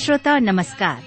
श्रोता 0.00 0.38
नमस्कार। 0.38 1.02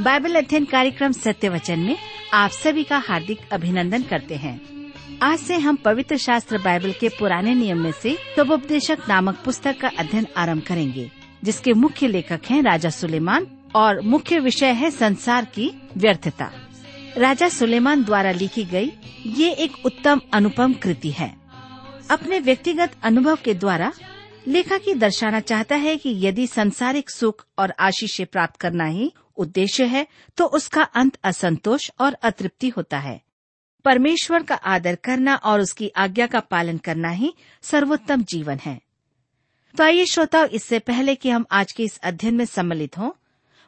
बाइबल 0.00 0.34
अध्ययन 0.34 0.64
कार्यक्रम 0.64 1.12
सत्य 1.12 1.48
वचन 1.48 1.78
में 1.78 1.96
आप 2.34 2.50
सभी 2.50 2.84
का 2.84 3.02
हार्दिक 3.08 3.38
अभिनंदन 3.52 4.02
करते 4.02 4.34
हैं। 4.34 4.75
आज 5.22 5.38
से 5.38 5.56
हम 5.56 5.76
पवित्र 5.76 6.16
शास्त्र 6.16 6.58
बाइबल 6.58 6.92
के 6.92 7.08
पुराने 7.08 7.54
नियम 7.54 7.78
में 7.78 7.92
से 7.92 8.16
तबोपदेशक 8.36 8.98
नामक 9.08 9.36
पुस्तक 9.44 9.78
का 9.80 9.88
अध्ययन 9.98 10.26
आरंभ 10.36 10.62
करेंगे, 10.62 11.10
जिसके 11.44 11.72
मुख्य 11.72 12.08
लेखक 12.08 12.40
हैं 12.50 12.62
राजा 12.62 12.90
सुलेमान 12.90 13.46
और 13.74 14.00
मुख्य 14.00 14.38
विषय 14.38 14.72
है 14.72 14.90
संसार 14.90 15.44
की 15.44 15.70
व्यर्थता। 15.96 16.50
राजा 17.18 17.48
सुलेमान 17.48 18.04
द्वारा 18.04 18.30
लिखी 18.32 18.64
गई 18.64 18.92
ये 19.26 19.50
एक 19.50 19.84
उत्तम 19.86 20.20
अनुपम 20.34 20.72
कृति 20.72 21.10
है। 21.10 21.34
अपने 22.10 22.38
व्यक्तिगत 22.40 22.96
अनुभव 23.02 23.38
के 23.44 23.54
द्वारा 23.54 23.92
लेखक 24.48 24.80
ही 24.86 24.94
दर्शाना 24.94 25.40
चाहता 25.40 25.76
है 25.76 25.96
कि 25.96 26.16
यदि 26.26 26.46
संसारिक 26.46 27.10
सुख 27.10 27.46
और 27.58 27.74
आशीष 27.80 28.20
प्राप्त 28.22 28.60
करना 28.60 28.84
ही 28.86 29.12
उद्देश्य 29.36 29.84
है 29.84 30.06
तो 30.38 30.44
उसका 30.46 30.82
अंत 30.82 31.18
असंतोष 31.24 31.90
और 32.00 32.16
अतृप्ति 32.22 32.68
होता 32.68 32.98
है। 32.98 33.20
परमेश्वर 33.86 34.42
का 34.42 34.54
आदर 34.54 34.94
करना 34.94 35.34
और 35.34 35.60
उसकी 35.60 35.88
आज्ञा 35.88 36.26
का 36.26 36.40
पालन 36.40 36.78
करना 36.78 37.10
ही 37.10 37.34
सर्वोत्तम 37.62 38.22
जीवन 38.22 38.58
है। 38.64 38.80
तो 39.78 39.84
आइए 39.84 40.04
श्रोताओ, 40.04 40.44
इससे 40.44 40.78
पहले 40.78 41.14
कि 41.14 41.30
हम 41.30 41.44
आज 41.50 41.72
के 41.72 41.82
इस 41.82 41.98
अध्ययन 41.98 42.34
में 42.34 42.44
सम्मिलित 42.44 42.98
हों, 42.98 43.10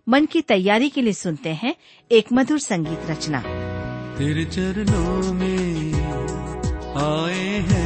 मन 0.09 0.27
की 0.27 0.41
तैयारी 0.41 0.89
के 0.89 1.03
लिए 1.03 1.13
सुनते 1.13 1.51
हैं 1.55 1.75
एक 2.11 2.33
मधुर 2.33 2.59
संगीत 2.59 3.11
रचना। 3.11 3.41
तेरे 4.19 4.45
चरणों 4.45 5.33
में 5.33 5.95
आए 6.99 7.59
हैं 7.69 7.78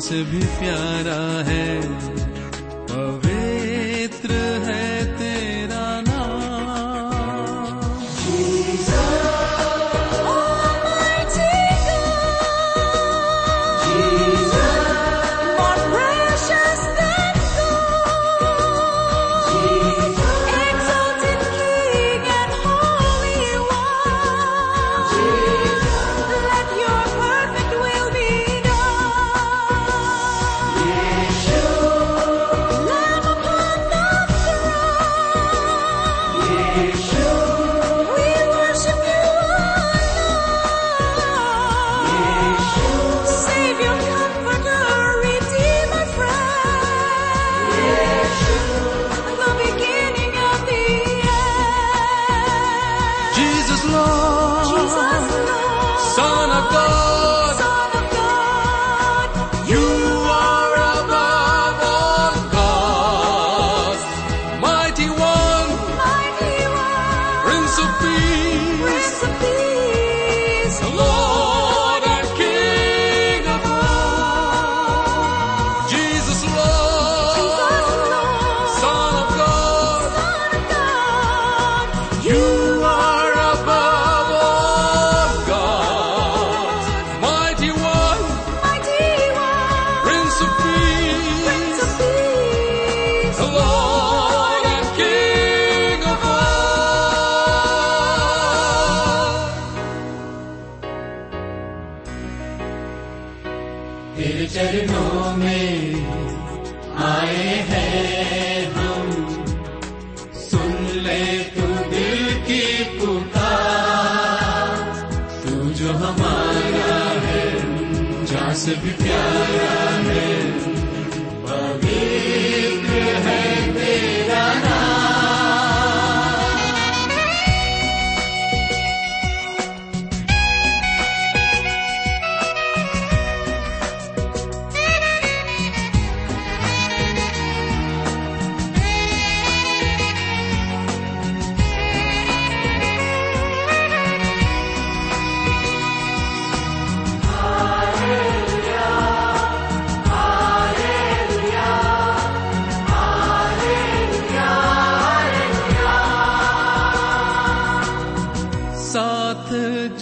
जहाँ 0.00 0.08
से 0.08 0.22
भी 0.24 0.40
प्यारा 0.40 1.20
है। 1.50 2.09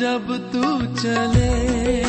जब 0.09 0.29
तू 0.53 0.63
चले। 1.01 2.08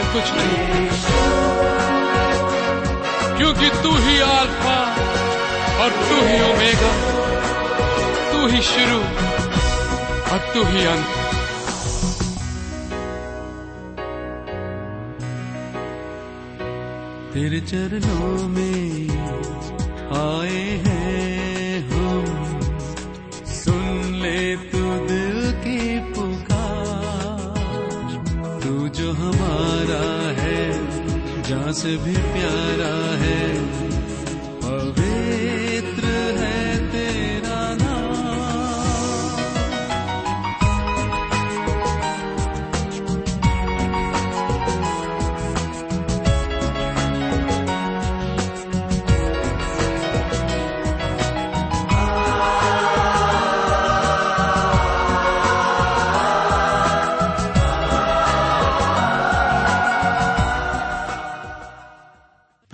में 0.00 0.06
लिए 0.06 0.12
कुछ 0.12 0.32
नहीं। 0.32 0.88
क्योंकि 3.38 3.82
तू 3.82 3.96
ही 3.96 4.20
आल्फा 4.20 4.96
और 5.84 5.90
तू 5.90 6.14
ही 6.14 6.52
ओमेगा, 6.52 6.92
तू 8.32 8.46
ही 8.46 8.62
शुरू 8.62 8.98
और 10.32 10.38
तू 10.54 10.64
ही 10.64 10.84
अंत। 10.84 11.06
तेरे 17.34 17.60
चरणों 17.60 18.48
में 18.48 19.39
भी 31.82 32.14
प्यारा 32.32 32.89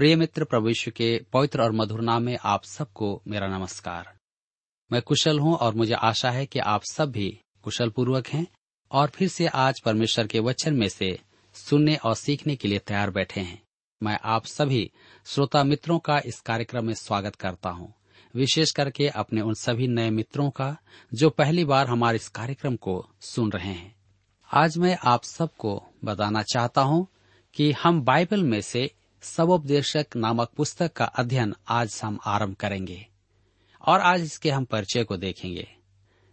प्रिय 0.07 0.17
मित्र 0.17 0.47
यीशु 0.69 0.91
के 0.91 1.21
पवित्र 1.33 1.63
और 1.63 1.73
मधुर 1.73 2.01
नाम 2.01 2.23
में 2.23 2.39
आप 2.45 2.65
सबको 2.65 3.23
मेरा 3.29 3.47
नमस्कार। 3.59 4.15
मैं 4.93 5.03
कुशल 5.03 5.39
हूँ 5.39 5.55
और 5.57 5.75
मुझे 5.75 5.95
आशा 5.95 6.31
है 6.31 6.47
कि 6.47 6.59
आप 6.59 6.83
सब 6.93 7.11
भी 7.11 7.41
कुशल 7.63 7.91
पूर्वक 7.91 8.27
हैं 8.27 8.47
और 8.91 9.09
फिर 9.09 9.29
से 9.29 9.47
आज 9.47 9.81
परमेश्वर 9.81 10.27
के 10.27 10.41
वचन 10.41 10.75
में 10.75 10.89
से 10.89 11.21
सुनने 11.55 11.97
और 11.97 12.15
सीखने 12.15 12.57
के 12.57 12.69
लिए 12.69 12.79
तैयार 12.79 13.11
बैठे 13.11 13.41
हैं। 13.41 13.63
मैं 14.03 14.19
आप 14.25 14.45
सभी 14.45 14.91
श्रोता 15.27 15.65
मित्रों 15.65 15.99
का 15.99 16.19
इस 16.27 16.41
कार्यक्रम 16.41 16.85
में 16.85 16.95
स्वागत 16.95 17.35
करता 17.35 17.71
हूँ। 17.71 17.93
विशेष 18.35 18.71
करके 18.71 19.09
अपने 19.09 19.41
उन 19.41 19.55
सभी 19.55 19.89
नए 19.89 20.11
मित्रों 20.11 20.51
का 20.51 20.77
जो 21.15 21.31
पहली 21.31 21.65
बार 21.65 21.87
हमारे 21.87 22.17
इस 22.17 22.29
कार्यक्रम 22.29 22.77
को 22.77 23.11
सुन 23.21 23.53
रहे 23.53 23.73
हैं। 23.73 23.97
आज 24.55 24.79
मैं 24.79 24.99
आप 25.05 25.25
सबको 25.25 25.83
बताना 26.05 26.43
चाहता 26.43 26.81
हूँ 26.81 27.07
कि 27.55 27.73
हम 27.73 28.03
बाइबल 28.03 28.43
में 28.43 28.61
से 28.61 28.91
सबोपदेशक 29.27 30.07
नामक 30.17 30.51
पुस्तक 30.57 30.93
का 30.93 31.05
अध्ययन 31.05 31.55
आज 31.69 32.01
हम 32.05 32.19
आरंभ 32.27 32.55
करेंगे 32.55 33.07
और 33.87 34.01
आज 34.01 34.21
इसके 34.21 34.51
हम 34.51 34.65
परिचय 34.65 35.05
को 35.05 35.17
देखेंगे। 35.17 35.69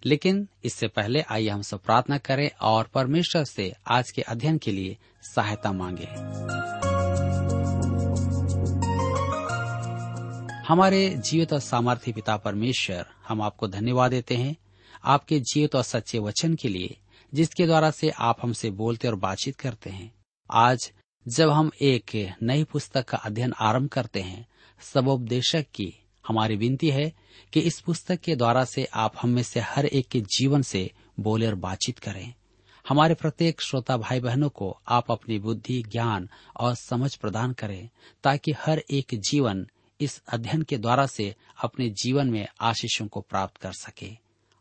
लेकिन 0.05 0.47
इससे 0.65 0.87
पहले 0.87 1.21
आइए 1.21 1.49
हम 1.49 1.61
सब 1.61 1.83
प्रार्थना 1.83 2.17
करें 2.17 2.49
और 2.61 2.83
परमेश्वर 2.83 3.43
से 3.43 3.73
आज 3.87 4.11
के 4.11 4.21
अध्ययन 4.21 4.57
के 4.57 4.71
लिए 4.71 4.97
सहायता 5.35 5.71
मांगे। 5.71 6.07
हमारे 10.67 11.09
जीवित 11.09 11.53
और 11.53 11.59
सामर्थ्य 11.59 12.11
पिता 12.11 12.37
परमेश्वर, 12.37 13.05
हम 13.27 13.41
आपको 13.41 13.67
धन्यवाद 13.67 14.11
देते 14.11 14.35
हैं 14.35 14.55
आपके 15.03 15.39
जीवित 15.39 15.75
और 15.75 15.83
सच्चे 15.83 16.19
वचन 16.19 16.55
के 16.55 16.69
लिए, 16.69 16.97
जिसके 17.33 17.65
द्वारा 17.65 17.91
से 17.91 18.09
आप 18.09 18.37
हमसे 18.41 18.69
बोलते 18.69 19.07
और 19.07 19.15
बातचीत 19.15 19.55
करते 19.55 19.89
हैं। 19.89 20.13
आज 20.51 20.91
जब 21.27 21.49
हम 21.49 21.71
एक 21.81 22.33
नई 22.43 22.63
पुस्तक 22.63 23.05
का 23.05 23.17
अध्ययन 23.17 23.53
आरंभ 23.59 23.89
करते 23.89 24.21
हैं 24.21 24.47
सबोपदेशक 24.81 25.65
की 25.73 26.03
हमारी 26.27 26.55
विनती 26.55 26.89
है 26.89 27.13
कि 27.53 27.59
इस 27.59 27.79
पुस्तक 27.79 28.19
के 28.19 28.35
द्वारा 28.35 28.65
से 28.65 28.85
आप 28.93 29.13
हम 29.21 29.29
में 29.29 29.43
से 29.43 29.59
हर 29.59 29.85
एक 29.85 30.07
के 30.07 30.21
जीवन 30.21 30.61
से 30.61 30.91
बोले 31.19 31.47
और 31.47 31.55
बातचीत 31.55 31.99
करें। 31.99 32.33
हमारे 32.89 33.13
प्रत्येक 33.13 33.61
श्रोता 33.61 33.97
भाई 33.97 34.19
बहनों 34.19 34.49
को 34.49 34.79
आप 34.87 35.11
अपनी 35.11 35.39
बुद्धि, 35.39 35.83
ज्ञान 35.83 36.29
और 36.57 36.75
समझ 36.75 37.15
प्रदान 37.15 37.53
करें, 37.53 37.89
ताकि 38.23 38.51
हर 38.51 38.83
एक 38.91 39.07
जीवन 39.13 39.67
इस 40.01 40.21
अध्ययन 40.29 40.61
के 40.61 40.77
द्वारा 40.77 41.05
से 41.05 41.35
अपने 41.63 41.89
जीवन 41.89 42.29
में 42.29 42.47
आशीषों 42.61 43.07
को 43.07 43.21
प्राप्त 43.21 43.57
कर 43.57 43.71
सके। 43.71 44.11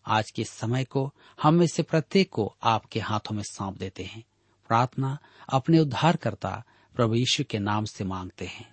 आज 0.07 0.31
के 0.31 0.45
समय 0.45 0.85
को 0.85 1.15
हम 1.43 1.55
में 1.55 1.67
से 1.67 1.83
प्रत्येक 1.83 2.31
को 2.31 2.57
आपके 2.63 3.01
हाथों 3.01 3.37
में 3.37 3.43
सौंप 3.43 3.79
देते 3.79 4.03
हैं। 4.03 4.25
प्रार्थना 4.69 5.19
अपने 5.49 5.79
उद्धारकर्ता 5.79 6.65
प्रभु 6.95 7.15
यीशु 7.15 7.45
के 7.51 7.59
नाम 7.59 7.85
से 7.85 8.05
मांगते 8.05 8.45
हैं। 8.45 8.73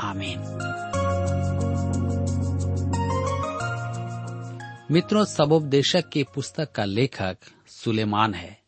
आमीन। 0.00 0.40
मित्रों 4.90 5.24
सबोपदेशक 5.24 6.08
की 6.08 6.22
पुस्तक 6.22 6.72
का 6.72 6.84
लेखक 6.84 7.38
सुलेमान 7.66 8.34
है। 8.34 8.62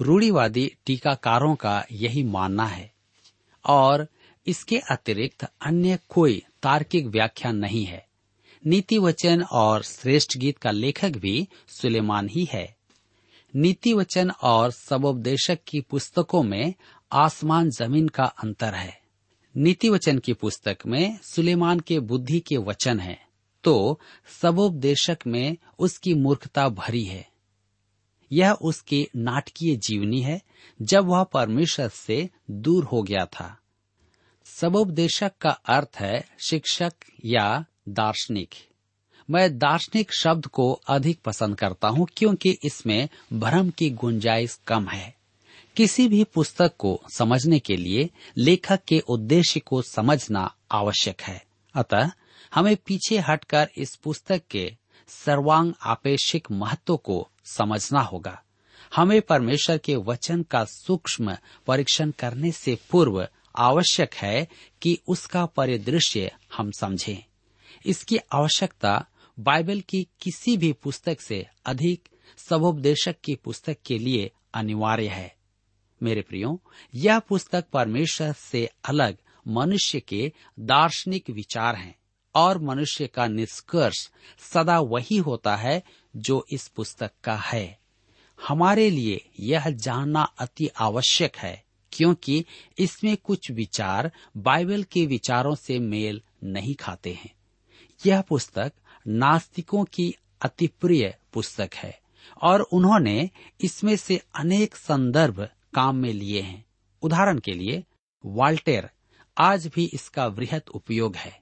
रूढ़ीवादी 0.00 0.76
टीकाकारों 0.86 1.54
का 1.54 1.84
यही 1.92 2.24
मानना 2.24 2.66
है। 2.66 2.94
और 3.66 4.08
इसके 4.46 4.78
अतिरिक्त 4.78 5.44
अन्य 5.60 5.98
कोई 6.08 6.42
तार्किक 6.62 7.06
व्याख्या 7.06 7.52
नहीं 7.52 7.84
है। 7.84 8.06
नीति 8.66 8.98
वचन 8.98 9.42
और 9.42 9.82
श्रेष्ठ 9.82 10.36
गीत 10.36 10.58
का 10.58 10.70
लेखक 10.70 11.10
भी 11.10 11.48
सुलेमान 11.68 12.28
ही 12.28 12.44
है। 12.44 12.75
नीति 13.54 13.92
वचन 13.92 14.30
और 14.30 14.70
सबोपदेशक 14.70 15.58
की 15.68 15.80
पुस्तकों 15.80 16.42
में 16.42 16.74
आसमान 17.12 17.70
ज़मीन 17.70 18.08
का 18.08 18.24
अंतर 18.24 18.74
है। 18.74 19.00
नीति 19.56 19.88
वचन 19.88 20.18
की 20.18 20.32
पुस्तक 20.32 20.78
में 20.86 21.18
सुलेमान 21.22 21.80
के 21.80 22.00
बुद्धि 22.00 22.40
के 22.40 22.56
वचन 22.56 23.00
है 23.00 23.18
तो 23.64 24.00
सबोपदेशक 24.42 25.18
में 25.26 25.56
उसकी 25.78 26.14
मूर्खता 26.14 26.68
भरी 26.68 27.04
है। 27.04 27.28
यह 28.32 28.52
उसकी 28.52 29.08
नाटकीय 29.16 29.76
जीवनी 29.76 30.20
है, 30.20 30.40
जब 30.82 31.04
वह 31.04 31.22
परमेश्वर 31.24 31.88
से 31.88 32.30
दूर 32.50 32.84
हो 32.84 33.02
गया 33.02 33.26
था। 33.26 33.58
सबोपदेशक 34.44 35.32
का 35.40 35.50
अर्थ 35.50 35.96
है 35.96 36.24
शिक्षक 36.48 36.92
या 37.24 37.64
दार्शनिक। 37.88 38.54
मैं 39.30 39.58
दार्शनिक 39.58 40.14
शब्द 40.18 40.46
को 40.46 40.72
अधिक 40.72 41.20
पसंद 41.20 41.58
करता 41.58 41.88
हूँ, 41.88 42.06
क्योंकि 42.16 42.58
इसमें 42.64 43.08
भ्रम 43.32 43.70
की 43.70 43.90
गुंजाइश 43.90 44.60
कम 44.66 44.88
है। 44.88 45.14
किसी 45.76 46.08
भी 46.08 46.24
पुस्तक 46.24 46.76
को 46.78 47.02
समझने 47.14 47.58
के 47.58 47.76
लिए 47.76 48.10
लेखक 48.36 48.80
के 48.88 48.98
उद्देश्य 48.98 49.60
को 49.60 49.82
समझना 49.82 50.54
आवश्यक 50.72 51.20
है। 51.20 51.44
अतः 51.74 52.10
हमें 52.54 52.76
पीछे 52.76 53.18
हटकर 53.18 53.68
इस 53.76 53.96
पुस्तक 53.96 54.42
के 54.50 54.76
सर्वांग 55.08 55.72
आपेक्षिक 55.82 56.50
महत्व 56.50 56.96
को 56.96 57.28
समझना 57.44 58.00
होगा। 58.00 58.42
हमें 58.96 59.22
परमेश्वर 59.22 59.78
के 59.78 59.96
वचन 59.96 60.42
का 60.42 60.64
सूक्ष्म 60.64 61.36
परीक्षण 61.66 62.10
करने 62.10 62.52
से 62.52 62.78
पूर्व 62.90 63.28
आवश्यक 63.56 64.14
है 64.14 64.48
कि 64.82 64.98
उसका 65.08 65.46
परिदृश्य 65.46 66.34
हम 66.56 66.70
समझें। 66.70 67.24
इसकी 67.86 68.18
आवश्यकता 68.32 69.06
बाइबल 69.38 69.80
की 69.80 70.08
किसी 70.20 70.56
भी 70.56 70.72
पुस्तक 70.72 71.20
से 71.20 71.46
अधिक 71.66 72.08
सबोपदेशक 72.36 73.16
की 73.24 73.34
पुस्तक 73.34 73.76
के 73.86 73.98
लिए 73.98 74.30
अनिवार्य 74.54 75.08
है। 75.08 75.36
मेरे 76.02 76.22
प्रियो, 76.22 76.62
यह 76.94 77.18
पुस्तक 77.18 77.64
परमेश्वर 77.72 78.32
से 78.32 78.70
अलग 78.84 79.16
मनुष्य 79.48 80.00
के 80.00 80.32
दार्शनिक 80.60 81.30
विचार 81.30 81.76
हैं 81.76 81.94
और 82.34 82.58
मनुष्य 82.58 83.06
का 83.06 83.26
निष्कर्ष 83.26 84.10
सदा 84.38 84.80
वही 84.80 85.16
होता 85.16 85.56
है 85.56 85.82
जो 86.16 86.46
इस 86.52 86.68
पुस्तक 86.68 87.10
का 87.24 87.36
है। 87.36 87.78
हमारे 88.48 88.90
लिए 88.90 89.30
यह 89.40 89.70
जानना 89.70 90.22
अति 90.22 90.68
आवश्यक 90.68 91.36
है 91.36 91.64
क्योंकि 91.92 92.44
इसमें 92.78 93.16
कुछ 93.16 93.50
विचार 93.50 94.12
बाइबल 94.36 94.82
के 94.82 95.06
विचारों 95.06 95.54
से 95.54 95.78
मेल 95.78 96.22
नहीं 96.44 96.74
खाते 96.74 97.12
हैं। 97.12 97.34
यह 98.06 98.20
पुस्तक 98.20 98.72
नास्तिकों 99.08 99.84
की 99.84 100.14
अति 100.42 100.66
प्रिय 100.66 101.18
पुस्तक 101.32 101.70
है 101.74 102.00
और 102.42 102.60
उन्होंने 102.60 103.30
इसमें 103.60 103.96
से 103.96 104.22
अनेक 104.34 104.76
संदर्भ 104.76 105.48
काम 105.74 105.96
में 105.96 106.12
लिए 106.12 106.40
हैं। 106.40 106.64
उदाहरण 107.02 107.38
के 107.38 107.52
लिए, 107.52 107.84
वाल्टेर 108.26 108.90
आज 109.38 109.66
भी 109.66 109.90
इसका 109.94 110.26
वृहत 110.26 110.68
उपयोग 110.68 111.16
है 111.16 111.40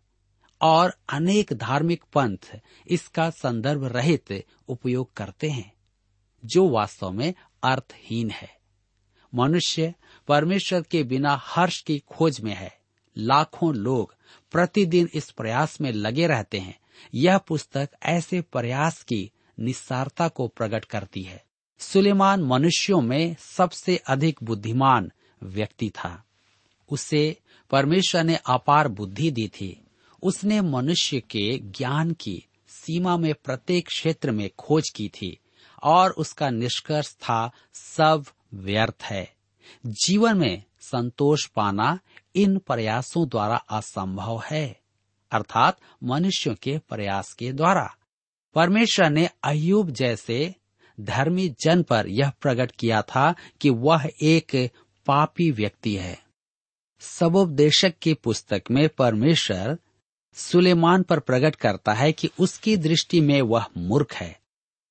और 0.61 0.97
अनेक 1.09 1.53
धार्मिक 1.53 2.05
पंथ 2.13 2.61
इसका 2.87 3.31
संदर्भ 3.31 3.85
रहित 3.85 4.45
उपयोग 4.69 5.13
करते 5.15 5.51
हैं, 5.51 5.75
जो 6.45 6.69
वास्तव 6.69 7.11
में 7.11 7.35
अर्थहीन 7.63 8.31
है। 8.31 8.57
मनुष्य 9.35 9.95
परमेश्वर 10.29 10.83
के 10.83 11.03
बिना 11.03 11.41
हर्ष 11.43 11.81
की 11.83 11.99
खोज 11.99 12.41
में 12.41 12.55
है। 12.55 12.84
लाखों 13.17 13.75
लोग 13.75 14.15
प्रतिदिन 14.53 15.09
इस 15.15 15.31
प्रयास 15.31 15.81
में 15.81 15.93
लगे 15.93 16.27
रहते 16.27 16.59
हैं। 16.59 16.79
यह 17.15 17.39
पुस्तक 17.39 17.91
ऐसे 18.03 18.41
प्रयास 18.41 19.03
की 19.03 19.31
निस्सारता 19.61 20.29
को 20.29 20.49
प्रकट 20.49 20.85
करती 20.85 21.23
है। 21.23 21.45
सुलेमान 21.79 22.43
मनुष्यों 22.43 23.01
में 23.01 23.37
सबसे 23.39 23.97
अधिक 23.97 24.39
बुद्धिमान 24.43 25.13
व्यक्ति 25.43 25.91
था। 25.91 26.25
उसे 26.89 27.37
परमेश्वर 27.71 28.25
ने 28.25 28.37
अपार 28.37 28.89
बुद्धि 28.89 29.31
दी 29.31 29.49
थी। 29.49 29.81
उसने 30.23 30.61
मनुष्य 30.61 31.21
के 31.21 31.59
ज्ञान 31.59 32.13
की 32.13 32.47
सीमा 32.69 33.17
में 33.17 33.35
प्रत्येक 33.35 33.87
क्षेत्र 33.87 34.31
में 34.31 34.51
खोज 34.59 34.91
की 34.91 35.09
थी 35.09 35.39
और 35.83 36.11
उसका 36.11 36.51
निष्कर्ष 36.51 37.13
था, 37.13 37.51
सब 37.75 38.25
व्यर्थ 38.55 39.03
है। 39.03 39.35
जीवन 39.87 40.39
में 40.39 40.65
संतोष 40.81 41.47
पाना 41.47 41.99
इन 42.35 42.59
प्रयासों 42.59 43.29
द्वारा 43.29 43.57
असंभव 43.57 44.43
है, 44.51 44.81
अर्थात 45.33 45.79
मनुष्यों 46.05 46.55
के 46.55 46.79
प्रयास 46.79 47.33
के 47.33 47.53
द्वारा। 47.53 47.97
परमेश्वर 48.55 49.11
ने 49.11 49.31
अयुब 49.45 49.91
जैसे 49.91 50.55
धर्मी 51.01 51.49
जन 51.49 51.83
पर 51.83 52.09
यह 52.09 52.31
प्रकट 52.31 52.73
किया 52.73 53.03
था 53.03 53.35
कि 53.61 53.71
वह 53.71 54.11
एक 54.23 54.71
पापी 55.07 55.51
व्यक्ति 55.51 55.97
है। 55.97 56.25
सबोपदेशक 57.01 57.95
की 58.03 58.15
पुस्तक 58.15 58.63
में 58.71 58.89
परमेश्वर 58.89 59.79
सुलेमान 60.35 61.03
पर 61.03 61.21
प्रकट 61.21 61.57
करता 61.57 61.93
है 61.93 62.13
कि 62.13 62.31
उसकी 62.41 62.77
दृष्टि 62.77 63.21
में 63.21 63.43
वह 63.43 63.67
मूर्ख 63.77 64.15
है। 64.15 64.41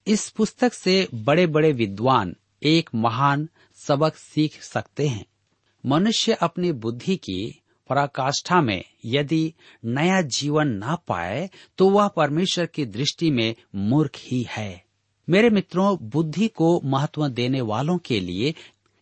इस 0.07 0.29
पुस्तक 0.29 0.73
से 0.73 1.07
बड़े 1.13 1.47
बड़े 1.47 1.71
विद्वान 1.71 2.35
एक 2.63 2.89
महान 2.95 3.49
सबक 3.75 4.15
सीख 4.15 4.63
सकते 4.63 5.07
हैं। 5.07 5.25
मनुष्य 5.85 6.33
अपनी 6.33 6.71
बुद्धि 6.71 7.15
की 7.15 7.61
पराकाष्ठा 7.89 8.61
में 8.61 8.83
यदि 9.05 9.53
नया 9.85 10.21
जीवन 10.21 10.67
ना 10.67 10.95
पाए 11.07 11.49
तो 11.77 11.89
वह 11.89 12.07
परमेश्वर 12.07 12.65
की 12.65 12.85
दृष्टि 12.85 13.31
में 13.31 13.55
मूर्ख 13.75 14.11
ही 14.17 14.45
है। 14.49 14.83
मेरे 15.27 15.49
मित्रों, 15.49 15.97
बुद्धि 16.01 16.47
को 16.47 16.81
महत्व 16.85 17.27
देने 17.27 17.61
वालों 17.61 17.97
के 17.97 18.19
लिए 18.19 18.53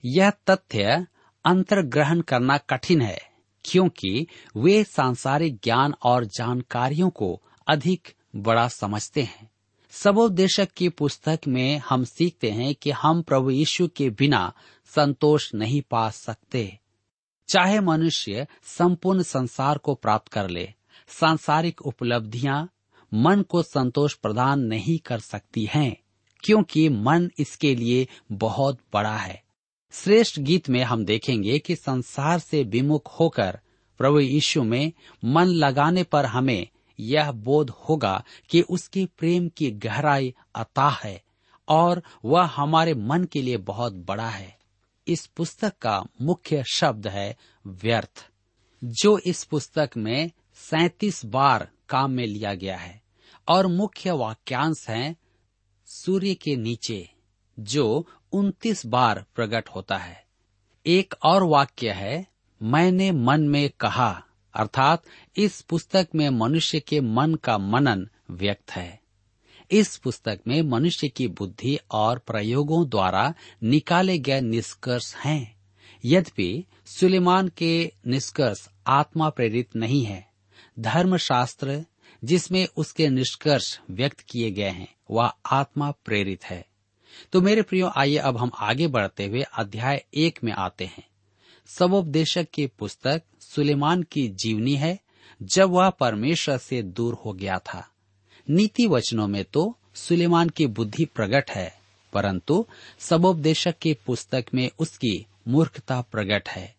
यह 0.05 0.29
तथ्य 0.29 1.05
अंतर्ग्रहण 1.45 2.21
करना 2.21 2.57
कठिन 2.57 3.01
है, 3.01 3.19
क्योंकि 3.65 4.27
वे 4.57 4.83
सांसारिक 4.83 5.59
ज्ञान 5.63 5.93
और 6.03 6.25
जानकारियों 6.25 7.09
को 7.09 7.41
अधिक 7.67 8.13
बड़ा 8.35 8.67
समझते 8.67 9.21
हैं। 9.21 9.50
सबोदेशक 9.91 10.71
की 10.71 10.89
पुस्तक 10.89 11.39
में 11.48 11.81
हम 11.89 12.03
सीखते 12.03 12.51
हैं 12.51 12.75
कि 12.75 12.91
हम 12.91 13.21
प्रभु 13.21 13.50
यीशु 13.50 13.88
के 13.88 14.10
बिना 14.10 14.53
संतोष 14.86 15.55
नहीं 15.55 15.81
पा 15.81 16.10
सकते। 16.10 16.79
चाहे 17.50 17.79
मनुष्य 17.79 18.48
संपूर्ण 18.63 19.24
संसार 19.24 19.77
को 19.77 19.95
प्राप्त 19.95 20.27
कर 20.27 20.50
ले, 20.50 20.74
सांसारिक 21.07 21.81
उपलब्धियाँ 21.81 22.69
मन 23.13 23.41
को 23.41 23.63
संतोष 23.63 24.13
प्रदान 24.13 24.60
नहीं 24.60 25.00
कर 25.00 25.19
सकती 25.19 25.69
हैं, 25.74 25.98
क्योंकि 26.43 26.89
मन 26.89 27.31
इसके 27.39 27.75
लिए 27.75 28.07
बहुत 28.31 28.79
बड़ा 28.93 29.17
है। 29.17 29.43
श्रेष्ठ 29.91 30.39
गीत 30.39 30.69
में 30.69 30.83
हम 30.83 31.05
देखेंगे 31.05 31.60
कि 31.60 31.75
संसार 31.75 32.39
से 32.39 32.63
विमुख 32.63 33.19
होकर 33.19 33.60
प्रभु 33.98 34.19
यीशु 34.19 34.63
में 34.63 34.91
मन 35.25 35.45
लगाने 35.45 36.03
पर 36.03 36.25
हमें 36.25 36.67
यह 37.01 37.31
बोध 37.31 37.70
होगा 37.70 38.24
कि 38.50 38.62
उसके 38.62 39.05
प्रेम 39.05 39.50
की 39.50 39.72
गहराई 39.72 40.36
अता 40.55 40.89
है 40.89 41.22
और 41.67 42.03
वह 42.25 42.43
हमारे 42.43 42.93
मन 42.93 43.24
के 43.24 43.41
लिए 43.41 43.58
बहुत 43.58 43.93
बड़ा 43.93 44.29
है। 44.29 44.60
इस 45.08 45.25
पुस्तक 45.25 45.77
का 45.81 46.03
मुख्य 46.22 46.63
शब्द 46.74 47.08
है 47.08 47.38
व्यर्थ, 47.67 48.29
जो 48.84 49.17
इस 49.17 49.43
पुस्तक 49.43 49.89
में 49.98 50.31
सैतीस 50.53 51.25
बार 51.25 51.70
काम 51.89 52.12
में 52.12 52.27
लिया 52.27 52.53
गया 52.53 52.77
है 52.77 53.01
और 53.48 53.67
मुख्य 53.67 54.12
वाक्यांश 54.12 54.89
है, 54.89 55.15
सूर्य 55.86 56.34
के 56.34 56.55
नीचे 56.55 57.10
जो 57.60 58.08
उन्तीस 58.31 58.86
बार 58.86 59.25
प्रकट 59.36 59.70
होता 59.70 59.98
है। 59.98 60.25
एक 60.86 61.13
और 61.24 61.43
वाक्य 61.43 61.91
है, 61.91 62.27
मैंने 62.63 63.12
मन 63.12 63.41
में 63.41 63.70
कहा 63.70 64.24
अर्थात 64.53 65.03
इस 65.38 65.62
पुस्तक 65.62 66.08
में 66.15 66.29
मनुष्य 66.29 66.79
के 66.79 67.01
मन 67.01 67.36
का 67.36 67.58
मनन 67.58 68.10
व्यक्त 68.31 68.72
है। 68.72 69.01
इस 69.72 69.98
पुस्तक 69.98 70.39
में 70.48 70.62
मनुष्य 70.62 71.08
की 71.08 71.27
बुद्धि 71.27 71.79
और 71.91 72.20
प्रयोगों 72.20 72.89
द्वारा 72.89 73.34
निकाले 73.63 74.20
गए 74.20 74.41
निष्कर्ष 74.41 75.15
हैं। 75.15 75.55
यद्यपि 76.05 76.65
सुलेमान 76.86 77.48
के 77.48 77.91
निष्कर्ष 78.08 78.70
आत्मा 78.88 79.29
प्रेरित 79.29 79.75
नहीं 79.75 80.03
है, 80.03 80.27
धर्मशास्त्र 80.79 81.86
जिसमें 82.24 82.67
उसके 82.77 83.10
निष्कर्ष 83.10 83.79
व्यक्त 83.89 84.20
किए 84.20 84.51
गए 84.51 84.70
हैं, 84.70 84.96
वह 85.12 85.34
आत्मा 85.46 85.91
प्रेरित 85.91 86.43
है। 86.43 86.65
तो 87.31 87.41
मेरे 87.41 87.62
प्रियो, 87.62 87.91
आइए 87.96 88.17
अब 88.17 88.38
हम 88.38 88.51
आगे 88.55 88.88
बढ़ते 88.88 89.25
हुए 89.25 89.41
अध्याय 89.41 90.05
एक 90.13 90.39
में 90.43 90.53
आते 90.53 90.86
हैं। 90.86 91.11
सबोपदेशक 91.68 92.48
की 92.53 92.68
पुस्तक 92.68 93.22
सुलेमान 93.39 94.03
की 94.03 94.27
जीवनी 94.27 94.75
है, 94.75 95.00
जब 95.41 95.70
वह 95.70 95.89
परमेश्वर 95.89 96.58
से 96.58 96.82
दूर 96.82 97.13
हो 97.13 97.34
गया 97.34 97.60
था। 97.60 97.88
नीति 98.50 98.88
वचनों 98.88 99.27
में 99.27 99.44
तो 99.44 99.77
सुलेमान 99.96 100.50
की 100.50 100.68
बुद्धि 100.68 101.06
प्रकट 101.06 101.51
है, 101.51 101.74
परंतु 102.13 102.65
सबोपदेशक 103.00 103.75
की 103.82 103.94
पुस्तक 103.94 104.46
में 104.53 104.70
उसकी 104.80 105.25
मूर्खता 105.48 106.01
प्रकट 106.01 106.50
है। 106.50 106.75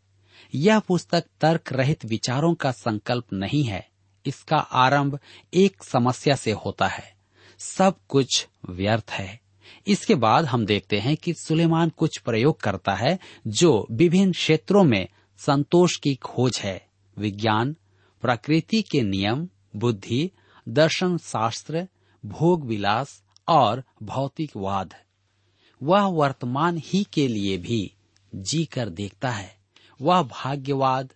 यह 0.54 0.78
पुस्तक 0.78 1.24
तर्क 1.40 1.72
रहित 1.72 2.04
विचारों 2.04 2.54
का 2.54 2.72
संकल्प 2.72 3.32
नहीं 3.32 3.64
है, 3.64 3.88
इसका 4.26 4.56
आरंभ 4.56 5.18
एक 5.54 5.84
समस्या 5.84 6.34
से 6.34 6.52
होता 6.52 6.86
है। 6.86 7.14
सब 7.58 7.94
कुछ 8.08 8.48
व्यर्थ 8.70 9.10
है। 9.10 9.40
इसके 9.86 10.14
बाद 10.14 10.44
हम 10.44 10.66
देखते 10.66 10.98
हैं 10.98 11.16
कि 11.16 11.34
सुलेमान 11.34 11.88
कुछ 11.88 12.18
प्रयोग 12.18 12.60
करता 12.60 12.94
है 12.94 13.18
जो 13.46 13.86
विभिन्न 13.90 14.32
क्षेत्रों 14.32 14.84
में 14.84 15.08
संतोष 15.38 15.96
की 15.96 16.14
खोज 16.14 16.58
है। 16.58 16.86
विज्ञान, 17.18 17.76
प्रकृति 18.20 18.82
के 18.82 19.02
नियम, 19.02 19.48
बुद्धि, 19.76 20.30
दर्शन 20.68 21.18
शास्त्र, 21.18 21.88
भोग 22.26 22.66
विलास 22.66 23.24
और 23.48 23.84
भौतिकवाद। 24.02 24.94
वह 25.82 26.02
वर्तमान 26.02 26.80
ही 26.84 27.04
के 27.04 27.28
लिए 27.28 27.58
भी 27.58 27.94
जी 28.34 28.64
कर 28.64 28.88
देखता 28.88 29.30
है। 29.30 29.56
वह 30.00 30.22
भाग्यवाद, 30.22 31.12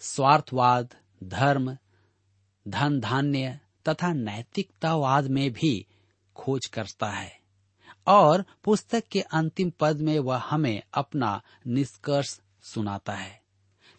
स्वार्थवाद, 0.00 0.94
धर्म, 1.24 1.76
धन 2.68 3.00
धान्य 3.00 3.60
तथा 3.88 4.12
नैतिकतावाद 4.12 5.26
में 5.26 5.52
भी 5.52 5.86
खोज 6.36 6.66
करता 6.66 7.10
है। 7.10 7.35
और 8.06 8.44
पुस्तक 8.64 9.04
के 9.12 9.20
अंतिम 9.20 9.72
पद 9.80 10.00
में 10.00 10.18
वह 10.18 10.36
हमें 10.36 10.82
अपना 10.94 11.42
निष्कर्ष 11.66 12.40
सुनाता 12.62 13.12
है। 13.12 13.42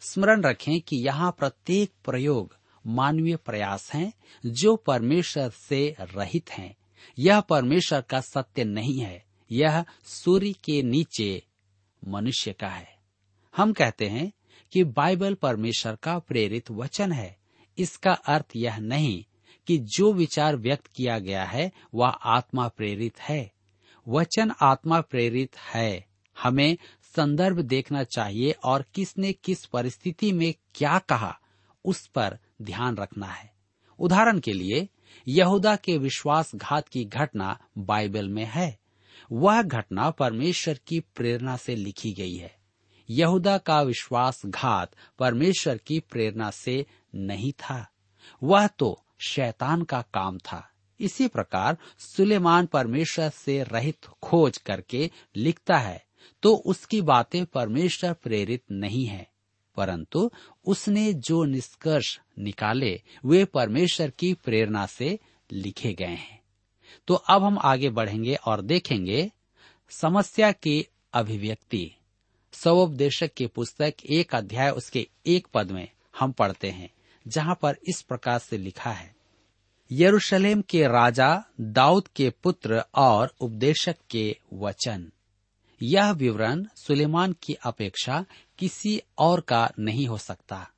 स्मरण 0.01 0.41
रखें 0.41 0.81
कि 0.81 0.95
यहाँ 0.97 1.35
प्रत्येक 1.39 1.91
प्रयोग 2.05 2.57
मानवीय 2.87 3.35
प्रयास 3.35 3.93
हैं, 3.93 4.13
जो 4.45 4.75
परमेश्वर 4.75 5.49
से 5.49 5.95
रहित 5.99 6.49
हैं। 6.49 6.75
यह 7.19 7.39
परमेश्वर 7.39 8.01
का 8.01 8.21
सत्य 8.21 8.63
नहीं 8.63 8.99
है, 8.99 9.25
यह 9.51 9.85
सूर्य 10.05 10.53
के 10.53 10.83
नीचे 10.83 11.43
मनुष्य 12.07 12.53
का 12.53 12.67
है। 12.67 12.97
हम 13.57 13.73
कहते 13.73 14.07
हैं 14.07 14.31
कि 14.71 14.83
बाइबल 14.83 15.33
परमेश्वर 15.33 15.95
का 15.95 16.19
प्रेरित 16.19 16.71
वचन 16.71 17.11
है। 17.11 17.37
इसका 17.77 18.13
अर्थ 18.13 18.45
यह 18.55 18.77
नहीं 18.77 19.25
कि 19.67 19.77
जो 19.77 20.13
विचार 20.13 20.55
व्यक्त 20.55 20.87
किया 20.87 21.19
गया 21.19 21.43
है, 21.43 21.71
वह 21.93 22.07
आत्मा 22.07 22.67
प्रेरित 22.67 23.19
है। 23.19 23.56
वचन 24.07 24.51
आत्मा 24.61 25.01
प्रेरित 25.01 25.57
है। 25.57 26.05
हमें 26.43 26.77
संदर्भ 27.15 27.59
देखना 27.59 28.03
चाहिए 28.03 28.51
और 28.51 28.85
किसने 28.95 29.33
किस 29.33 29.65
परिस्थिति 29.65 30.31
में 30.31 30.53
क्या 30.75 30.99
कहा, 30.99 31.39
उस 31.85 32.07
पर 32.07 32.39
ध्यान 32.61 32.97
रखना 32.97 33.27
है। 33.27 33.53
उदाहरण 33.99 34.39
के 34.39 34.53
लिए, 34.53 34.89
यहूदा 35.27 35.75
के 35.75 35.97
विश्वासघात 35.97 36.87
की 36.87 37.05
घटना 37.05 37.59
बाइबल 37.77 38.29
में 38.29 38.45
है। 38.45 38.79
वह 39.31 39.61
घटना 39.61 40.09
परमेश्वर 40.09 40.79
की 40.87 40.99
प्रेरणा 40.99 41.57
से 41.57 41.75
लिखी 41.75 42.13
गई 42.13 42.35
है। 42.35 42.55
यहूदा 43.09 43.57
का 43.57 43.81
विश्वासघात 43.81 44.91
परमेश्वर 45.19 45.77
की 45.77 45.99
प्रेरणा 45.99 46.51
से 46.51 46.85
नहीं 47.15 47.51
था। 47.51 47.91
वह 48.43 48.67
तो 48.67 49.03
शैतान 49.29 49.81
का 49.81 50.01
काम 50.01 50.37
था। 50.37 50.69
इसी 50.99 51.27
प्रकार 51.27 51.77
सुलेमान 51.97 52.65
परमेश्वर 52.65 53.29
से 53.29 53.63
रहित 53.63 54.05
खोज 54.05 54.57
करके 54.57 55.11
लिखता 55.35 55.77
है 55.77 56.05
तो 56.43 56.55
उसकी 56.55 57.01
बातें 57.01 57.45
परमेश्वर 57.45 58.13
प्रेरित 58.13 58.63
नहीं 58.71 59.05
है। 59.05 59.27
परंतु 59.75 60.31
उसने 60.65 61.13
जो 61.13 61.43
निष्कर्ष 61.43 62.19
निकाले, 62.39 63.01
वे 63.25 63.45
परमेश्वर 63.45 64.09
की 64.09 64.33
प्रेरणा 64.33 64.85
से 64.85 65.19
लिखे 65.51 65.93
गए 65.93 66.05
हैं। 66.05 66.41
तो 67.07 67.13
अब 67.13 67.43
हम 67.43 67.59
आगे 67.61 67.89
बढ़ेंगे 67.89 68.35
और 68.35 68.61
देखेंगे 68.61 69.31
समस्या 69.89 70.51
की 70.51 70.85
अभिव्यक्ति। 71.13 71.91
सवोपदेशक 72.51 73.33
की 73.33 73.47
पुस्तक 73.47 73.93
एक 74.09 74.35
अध्याय 74.35 74.69
उसके 74.69 75.07
एक 75.25 75.47
पद 75.53 75.71
में 75.71 75.89
हम 76.19 76.31
पढ़ते 76.31 76.69
हैं, 76.69 76.89
जहाँ 77.27 77.55
पर 77.61 77.77
इस 77.87 78.01
प्रकार 78.01 78.39
से 78.39 78.57
लिखा 78.57 78.91
है 78.91 79.16
यरूशलेम 79.91 80.61
के 80.61 80.87
राजा 80.87 81.43
दाऊद 81.61 82.07
के 82.07 82.29
पुत्र 82.29 82.83
और 82.95 83.33
उपदेशक 83.41 83.95
के 84.09 84.37
वचन। 84.53 85.11
यह 85.83 86.11
विवरण 86.11 86.67
सुलेमान 86.75 87.33
की 87.33 87.53
अपेक्षा 87.53 88.25
किसी 88.57 89.01
और 89.17 89.41
का 89.41 89.71
नहीं 89.79 90.07
हो 90.07 90.17
सकता। 90.17 90.69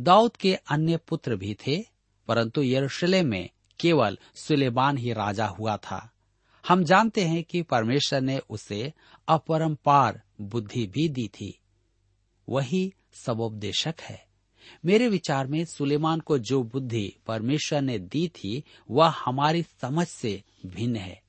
दाऊद 0.00 0.36
के 0.36 0.54
अन्य 0.54 0.96
पुत्र 0.96 1.36
भी 1.36 1.54
थे, 1.54 1.84
परंतु 2.28 2.62
यरूशलेम 2.62 3.26
में 3.26 3.50
केवल 3.80 4.18
सुलेमान 4.34 4.98
ही 4.98 5.12
राजा 5.12 5.46
हुआ 5.46 5.76
था। 5.76 6.12
हम 6.68 6.84
जानते 6.84 7.24
हैं 7.24 7.44
कि 7.44 7.62
परमेश्वर 7.62 8.20
ने 8.20 8.38
उसे 8.50 8.92
अपरंपार 9.28 10.22
बुद्धि 10.40 10.86
भी 10.86 11.08
दी 11.08 11.28
थी। 11.28 11.58
वही 12.48 12.94
सबोपदेशक 13.12 13.94
है। 14.00 14.33
मेरे 14.84 15.08
विचार 15.08 15.46
में 15.46 15.64
सुलेमान 15.64 16.20
को 16.20 16.38
जो 16.38 16.62
बुद्धि 16.62 17.16
परमेश्वर 17.26 17.80
ने 17.80 17.98
दी 17.98 18.28
थी, 18.28 18.64
वह 18.90 19.08
हमारी 19.08 19.62
समझ 19.62 20.06
से 20.06 20.42
भिन्न 20.66 20.96
है। 20.96 21.22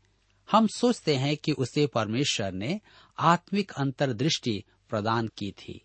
हम 0.52 0.68
सोचते 0.68 1.16
हैं 1.16 1.38
कि 1.38 1.52
उसे 1.52 1.88
परमेश्वर 1.88 2.52
ने 2.52 2.82
आत्मिक 3.20 3.72
अंतर्दृष्टि 3.72 4.64
प्रदान 4.90 5.28
की 5.28 5.52
थी। 5.52 5.82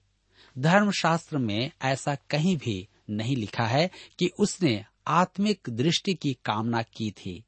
धर्मशास्त्र 0.58 1.38
में 1.38 1.70
ऐसा 1.82 2.14
कहीं 2.14 2.56
भी 2.56 2.88
नहीं 3.10 3.36
लिखा 3.36 3.64
है 3.64 3.90
कि 4.18 4.30
उसने 4.38 4.84
आत्मिक 5.06 5.60
दृष्टि 5.68 6.14
की 6.14 6.34
कामना 6.44 6.82
की 6.82 7.10
थी। 7.10 7.44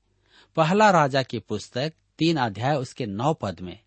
पहला 0.56 0.90
राजा 0.90 1.22
की 1.22 1.38
पुस्तक 1.38 1.92
तीन 2.18 2.36
अध्याय 2.36 2.76
उसके 2.76 3.06
नौ 3.06 3.34
पद 3.34 3.60
में। 3.60 3.80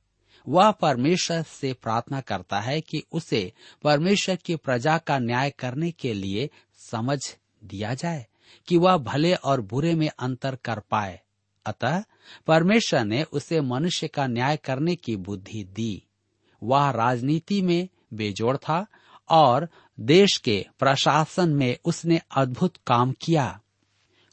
वह 0.47 0.71
परमेश्वर 0.71 1.41
से 1.41 1.73
प्रार्थना 1.73 2.21
करता 2.21 2.59
है 2.59 2.81
कि 2.81 3.03
उसे 3.11 3.53
परमेश्वर 3.83 4.35
की 4.35 4.55
प्रजा 4.55 4.97
का 4.97 5.19
न्याय 5.19 5.49
करने 5.49 5.91
के 5.91 6.13
लिए 6.13 6.49
समझ 6.73 7.19
दिया 7.63 7.93
जाए 7.93 8.25
कि 8.67 8.77
वह 8.77 8.97
भले 8.97 9.33
और 9.33 9.61
बुरे 9.61 9.95
में 9.95 10.09
अंतर 10.19 10.55
कर 10.55 10.79
पाए। 10.79 11.21
अतः 11.65 12.03
परमेश्वर 12.47 13.05
ने 13.05 13.23
उसे 13.23 13.61
मनुष्य 13.61 14.07
का 14.07 14.27
न्याय 14.27 14.57
करने 14.57 14.95
की 14.95 15.15
बुद्धि 15.15 15.63
दी। 15.63 16.03
वह 16.63 16.89
राजनीति 16.89 17.61
में 17.61 17.89
बेजोड़ 18.13 18.57
था 18.57 18.87
और 19.29 19.69
देश 19.99 20.37
के 20.37 20.65
प्रशासन 20.79 21.49
में 21.49 21.77
उसने 21.85 22.21
अद्भुत 22.37 22.73
काम 22.87 23.11
किया। 23.11 23.61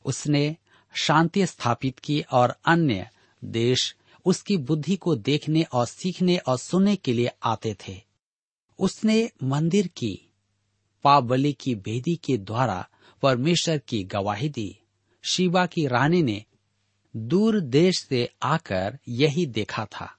उसने 0.04 0.56
शांति 0.94 1.46
स्थापित 1.46 1.98
की 1.98 2.24
और 2.32 2.56
अन्य 2.64 3.08
देश 3.44 3.96
उसकी 4.24 4.56
बुद्धि 4.56 4.96
को 4.96 5.16
देखने 5.16 5.62
और 5.62 5.86
सीखने 5.86 6.36
और 6.36 6.58
सुनने 6.58 6.96
के 6.96 7.12
लिए 7.12 7.30
आते 7.42 7.76
थे। 7.88 8.02
उसने 8.78 9.30
मंदिर 9.42 9.86
की 9.86 10.32
पावली 11.04 11.52
की 11.52 11.74
बेदी 11.74 12.16
के 12.16 12.38
द्वारा 12.38 12.88
परमेश्वर 13.22 13.78
की 13.78 14.04
गवाही 14.04 14.48
दी। 14.48 14.78
शिवा 15.22 15.66
की 15.66 15.86
रानी 15.86 16.22
ने 16.22 16.44
दूर 17.16 17.60
देश 17.60 18.06
से 18.08 18.30
आकर 18.42 18.98
यही 19.08 19.46
देखा 19.46 19.84
था। 19.84 20.16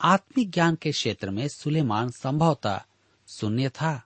आत्मिक 0.00 0.50
ज्ञान 0.50 0.74
के 0.74 0.90
क्षेत्र 0.90 1.30
में 1.30 1.48
सुलेमान 1.48 2.10
संभवतः 2.10 2.82
शून्य 3.28 3.68
था। 3.68 4.02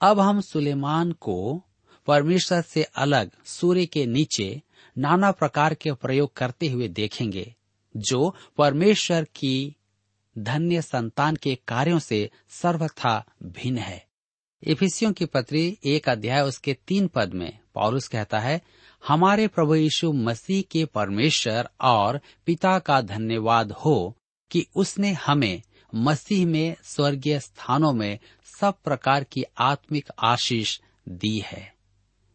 अब 0.00 0.20
हम 0.20 0.40
सुलेमान 0.40 1.12
को 1.12 1.62
परमेश्वर 2.06 2.62
से 2.62 2.82
अलग 2.82 3.30
सूर्य 3.44 3.86
के 3.86 4.06
नीचे 4.06 4.62
नाना 4.98 5.32
प्रकार 5.32 5.74
के 5.74 5.92
प्रयोग 5.92 6.32
करते 6.32 6.68
हुए 6.68 6.88
देखेंगे। 6.88 7.54
जो 7.96 8.34
परमेश्वर 8.56 9.24
की 9.24 9.76
धन्य 10.38 10.82
संतान 10.82 11.36
के 11.36 11.54
कार्यों 11.54 11.98
से 11.98 12.30
सर्वथा 12.48 13.24
भिन्न 13.42 13.78
है। 13.78 14.06
इफिसियों 14.62 15.12
की 15.12 15.26
पत्री 15.26 15.78
एक 15.84 16.08
अध्याय 16.08 16.42
उसके 16.42 16.74
तीन 16.74 17.08
पद 17.08 17.34
में 17.34 17.58
पौलुस 17.74 18.08
कहता 18.08 18.38
है, 18.38 18.62
हमारे 19.08 19.48
प्रभु 19.48 19.74
यीशु 19.74 20.12
मसीह 20.12 20.62
के 20.62 20.84
परमेश्वर 20.84 21.68
और 21.80 22.20
पिता 22.46 22.78
का 22.78 23.00
धन्यवाद 23.00 23.72
हो 23.72 24.16
कि 24.50 24.66
उसने 24.76 25.12
हमें 25.12 25.62
मसीह 25.94 26.46
में 26.46 26.76
स्वर्गीय 26.84 27.40
स्थानों 27.40 27.92
में 27.92 28.18
सब 28.60 28.74
प्रकार 28.84 29.24
की 29.24 29.44
आत्मिक 29.58 30.08
आशीष 30.18 30.80
दी 31.08 31.38
है। 31.38 31.74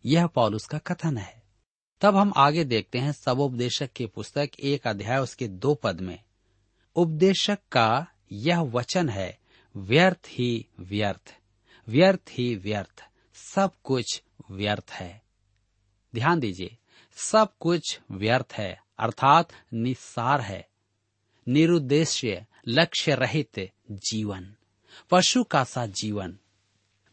यह 0.05 0.27
पौलुस 0.27 0.65
का 0.65 0.77
कथन 0.77 1.17
है। 1.17 1.38
तब 2.01 2.15
हम 2.15 2.33
आगे 2.38 2.63
देखते 2.63 2.97
हैं 2.97 3.12
सबोपदेशक 3.12 3.91
की 3.91 4.05
पुस्तक, 4.05 4.49
एक 4.59 4.88
अध्याय, 4.88 5.19
उसके 5.19 5.47
दो 5.47 5.75
पद 5.75 6.01
में। 6.01 6.23
उपदेशक 6.95 7.57
का 7.71 8.07
यह 8.31 8.59
वचन 8.59 9.09
है, 9.09 9.39
व्यर्थ 9.77 10.27
ही 10.27 10.67
व्यर्थ 10.79 11.35
व्यर्थ 11.89 12.21
ही 12.31 12.55
व्यर्थ, 12.55 13.03
सब 13.33 13.71
कुछ 13.83 14.23
व्यर्थ 14.51 14.91
है। 14.91 15.21
ध्यान 16.15 16.39
दीजिए, 16.39 16.77
सब 17.15 17.49
कुछ 17.59 17.99
व्यर्थ 18.12 18.53
है, 18.53 18.83
अर्थात 18.99 19.49
निस्सार 19.73 20.41
है, 20.41 20.69
निरुद्देश्य, 21.47 22.45
लक्ष्य 22.67 23.15
रहित 23.15 23.71
जीवन, 23.91 24.55
पशु 25.09 25.43
का 25.43 25.63
सा 25.63 25.85
जीवन। 25.85 26.39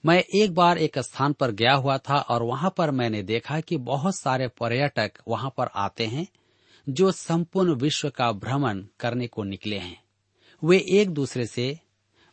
मैं 0.07 0.25
एक 0.35 0.55
बार 0.55 0.79
एक 0.79 0.99
स्थान 0.99 1.33
पर 1.33 1.51
गया 1.51 1.75
हुआ 1.75 1.99
था 1.99 2.17
और 2.17 2.43
वहाँ 2.43 2.75
पर 2.77 2.91
मैंने 2.91 3.23
देखा 3.23 3.61
कि 3.61 3.77
बहुत 3.77 4.17
सारे 4.17 4.49
पर्यटक 4.49 5.13
वहाँ 5.29 5.55
पर 5.57 5.67
आते 5.75 6.07
हैं, 6.07 6.27
जो 6.89 7.13
संपूर्ण 7.13 7.75
विश्व 7.75 8.11
का 8.11 8.33
भ्रमण 8.33 8.85
करने 9.01 9.27
को 9.27 9.45
निकले 9.45 9.79
हैं। 9.79 10.03
वे 10.65 10.85
एक 10.89 11.11
दूसरे 11.11 11.47
से 11.47 11.79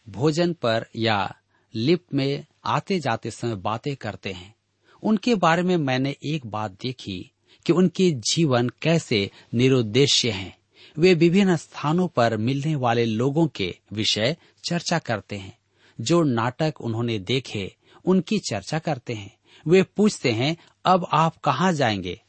भोजन 0.09 0.53
पर 0.53 0.85
या 0.95 1.35
लिफ्ट 1.75 2.13
में 2.13 2.45
आते 2.65 2.99
जाते 2.99 3.31
समय 3.31 3.55
बातें 3.55 3.95
करते 3.95 4.31
हैं। 4.31 4.55
उनके 5.03 5.35
बारे 5.35 5.61
में 5.61 5.77
मैंने 5.77 6.15
एक 6.23 6.45
बात 6.45 6.71
देखी 6.71 7.31
कि 7.65 7.73
उनके 7.73 8.11
जीवन 8.11 8.69
कैसे 8.69 9.31
निरुद्देश्य 9.53 10.31
हैं। 10.31 10.57
वे 10.97 11.13
विभिन्न 11.13 11.55
स्थानों 11.55 12.07
पर 12.07 12.37
मिलने 12.37 12.75
वाले 12.75 13.05
लोगों 13.05 13.47
के 13.47 13.77
विषय 13.93 14.37
चर्चा 14.63 14.99
करते 14.99 15.35
हैं। 15.35 15.62
जो 16.01 16.23
नाटक 16.23 16.73
उन्होंने 16.81 17.19
देखे, 17.19 17.75
उनकी 18.05 18.39
चर्चा 18.39 18.79
करते 18.79 19.13
हैं। 19.13 19.37
वे 19.67 19.83
पूछते 19.83 20.31
हैं, 20.31 20.57
अब 20.85 21.07
आप 21.11 21.37
कहाँ 21.37 21.73
जाएँगे? 21.73 22.21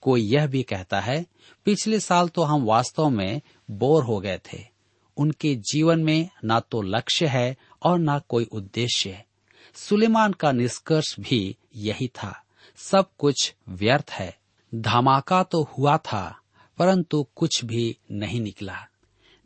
कोई 0.00 0.22
यह 0.22 0.46
भी 0.46 0.62
कहता 0.62 1.00
है, 1.00 1.26
पिछले 1.64 2.00
साल 2.00 2.28
तो 2.28 2.42
हम 2.42 2.64
वास्तव 2.64 3.08
में 3.08 3.40
बोर 3.70 4.04
हो 4.04 4.20
गए 4.20 4.40
थे। 4.52 4.64
उनके 5.16 5.54
जीवन 5.54 6.00
में 6.00 6.28
ना 6.44 6.60
तो 6.60 6.82
लक्ष्य 6.82 7.26
है 7.26 7.56
और 7.82 7.98
ना 7.98 8.18
कोई 8.18 8.44
उद्देश्य 8.44 9.10
है। 9.10 9.26
सुलेमान 9.74 10.32
का 10.32 10.52
निष्कर्ष 10.52 11.20
भी 11.20 11.56
यही 11.76 12.08
था, 12.08 12.42
सब 12.76 13.10
कुछ 13.18 13.54
व्यर्थ 13.68 14.10
है। 14.10 14.38
धमाका 14.74 15.42
तो 15.42 15.62
हुआ 15.62 15.96
था, 15.96 16.40
परंतु 16.78 17.26
कुछ 17.36 17.64
भी 17.64 17.98
नहीं 18.10 18.40
निकला। 18.40 18.86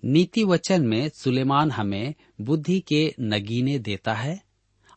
नीति 0.04 0.44
वचन 0.44 0.86
में 0.86 1.08
सुलेमान 1.08 1.70
हमें 1.70 2.14
बुद्धि 2.40 2.80
के 2.80 3.14
नगीने 3.20 3.78
देता 3.78 4.14
है 4.14 4.42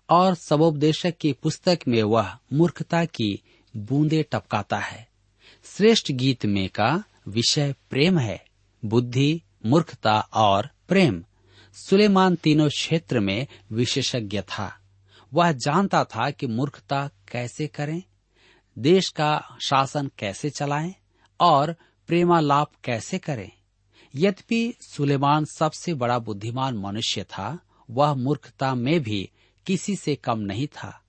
और 0.09 0.35
सबोपदेशक 0.35 1.17
की 1.17 1.33
पुस्तक 1.33 1.79
में 1.87 2.03
वह 2.03 2.37
मूर्खता 2.53 3.05
की 3.05 3.41
बूंदे 3.77 4.23
टपकाता 4.23 4.77
है। 4.77 5.07
श्रेष्ठ 5.63 6.11
गीत 6.11 6.45
में 6.45 6.69
का 6.69 7.03
विषय 7.27 7.75
प्रेम 7.89 8.17
है, 8.17 8.45
बुद्धि, 8.85 9.41
मूर्खता 9.65 10.19
और 10.19 10.69
प्रेम। 10.87 11.23
सुलेमान 11.73 12.35
तीनों 12.35 12.69
क्षेत्र 12.69 13.19
में 13.19 13.47
विशेषज्ञ 13.71 14.41
था। 14.41 14.79
वह 15.33 15.51
जानता 15.51 16.03
था 16.03 16.31
कि 16.31 16.47
मूर्खता 16.47 17.09
कैसे 17.31 17.67
करें, 17.67 18.03
देश 18.77 19.09
का 19.09 19.57
शासन 19.67 20.11
कैसे 20.19 20.49
चलाएँ 20.49 20.95
और 21.39 21.75
प्रेमालाप 22.07 22.71
कैसे 22.83 23.17
करें। 23.17 23.51
यद्यपि 24.15 24.73
सुलेमान 24.81 25.45
सबसे 25.45 25.93
बड़ा 25.93 26.19
बुद्धिमान 26.19 26.77
मनुष्य 26.77 27.23
था, 27.23 27.59
वह 27.89 28.13
मूर्खता 28.13 28.75
में 28.75 29.03
भी 29.03 29.29
किसी 29.65 29.95
से 29.95 30.15
कम 30.15 30.39
नहीं 30.39 30.67
था। 30.67 31.03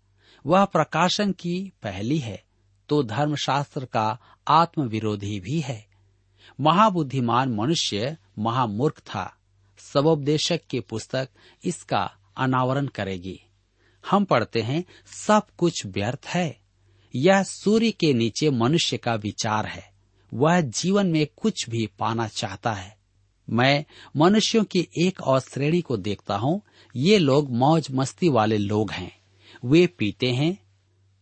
वह 0.47 0.65
प्रकाशन 0.65 1.33
की 1.33 1.73
पहली 1.83 2.19
है 2.19 2.45
तो 2.89 3.03
धर्मशास्त्र 3.03 3.85
का 3.85 4.19
आत्मविरोधी 4.49 5.41
भी 5.41 5.61
है। 5.61 5.87
महाबुद्धिमान 6.61 7.55
मनुष्य 7.55 8.17
महामूर्ख 8.39 8.99
था। 8.99 9.37
सबोपदेशक 9.79 10.61
की 10.71 10.81
पुस्तक 10.81 11.29
इसका 11.65 12.17
अनावरण 12.37 12.87
करेगी। 12.87 13.41
हम 14.11 14.25
पढ़ते 14.25 14.61
हैं, 14.61 14.85
सब 15.07 15.43
कुछ 15.59 15.87
व्यर्थ 15.87 16.27
है। 16.27 16.61
यह 17.15 17.43
सूर्य 17.43 17.91
के 17.91 18.15
नीचे 18.15 18.51
मनुष्य 18.51 18.97
का 18.97 19.15
विचार 19.15 19.67
है। 19.67 19.94
वह 20.35 20.61
जीवन 20.61 21.07
में 21.07 21.27
कुछ 21.37 21.71
भी 21.71 21.87
पाना 21.87 22.29
चाहता 22.29 22.73
है। 22.73 22.97
मैं 23.51 23.85
मनुष्यों 24.17 24.65
की 24.65 24.89
एक 25.03 25.21
और 25.21 25.41
श्रेणी 25.41 25.81
को 25.81 25.97
देखता 25.97 26.37
हूँ। 26.37 26.63
ये 26.97 27.19
लोग 27.19 27.51
मौज 27.51 27.89
मस्ती 27.91 28.29
वाले 28.29 28.59
लोग 28.59 28.91
हैं। 28.91 29.17
वे 29.65 29.87
पीते 29.87 30.31
हैं, 30.31 30.59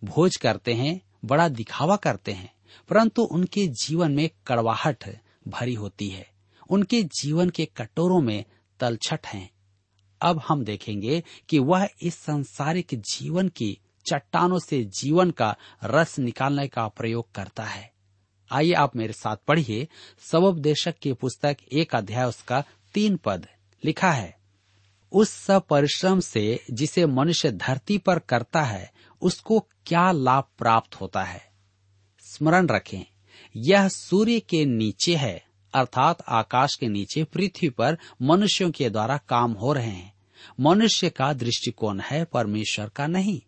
भोज 0.04 0.36
करते 0.36 0.74
हैं, 0.74 1.00
बड़ा 1.24 1.48
दिखावा 1.48 1.96
करते 1.96 2.32
हैं, 2.32 2.54
परंतु 2.88 3.22
उनके 3.22 3.66
जीवन 3.66 4.12
में 4.12 4.30
कड़वाहट 4.46 5.04
भरी 5.48 5.74
होती 5.74 6.08
है। 6.08 6.30
उनके 6.70 7.02
जीवन 7.02 7.50
के 7.50 7.64
कटोरों 7.64 8.20
में 8.20 8.44
तलछट 8.80 9.26
हैं। 9.26 9.50
अब 10.22 10.42
हम 10.48 10.64
देखेंगे 10.64 11.22
कि 11.48 11.58
वह 11.58 11.88
इस 12.02 12.14
संसारिक 12.14 12.86
जीवन 12.94 13.48
की 13.48 13.78
चट्टानों 14.06 14.58
से 14.58 14.84
जीवन 14.84 15.30
का 15.30 15.56
रस 15.84 16.18
निकालने 16.18 16.68
का 16.68 16.88
प्रयोग 16.88 17.32
करता 17.32 17.64
है। 17.64 17.91
आइए 18.52 18.72
आप 18.72 18.96
मेरे 18.96 19.12
साथ 19.12 19.36
पढ़िए 19.36 19.88
सबोपदेशक 20.20 20.94
की 20.98 21.12
पुस्तक 21.12 21.56
एक 21.72 21.94
अध्याय, 21.94 22.24
उसका 22.24 22.64
तीन 22.94 23.16
पद 23.16 23.46
लिखा 23.84 24.10
है। 24.10 24.38
उस 25.12 25.30
सब 25.30 25.66
परिश्रम 25.66 26.20
से 26.20 26.64
जिसे 26.70 27.06
मनुष्य 27.06 27.52
धरती 27.52 27.98
पर 27.98 28.18
करता 28.18 28.62
है, 28.62 28.92
उसको 29.22 29.60
क्या 29.60 30.12
लाभ 30.12 30.44
प्राप्त 30.58 30.94
होता 30.94 31.22
है? 31.22 31.52
स्मरण 32.18 32.66
रखें, 32.66 33.02
यह 33.56 33.88
सूर्य 33.88 34.40
के 34.40 34.64
नीचे 34.64 35.16
है, 35.16 35.44
अर्थात 35.74 36.22
आकाश 36.28 36.74
के 36.74 36.88
नीचे 36.88 37.24
पृथ्वी 37.24 37.68
पर 37.68 37.98
मनुष्यों 38.22 38.70
के 38.70 38.90
द्वारा 38.90 39.16
काम 39.16 39.52
हो 39.52 39.72
रहे 39.72 39.90
हैं। 39.90 40.14
मनुष्य 40.60 41.10
का 41.10 41.32
दृष्टिकोण 41.32 42.00
है, 42.00 42.24
परमेश्वर 42.24 42.88
का 42.88 43.06
नहीं। 43.06 43.40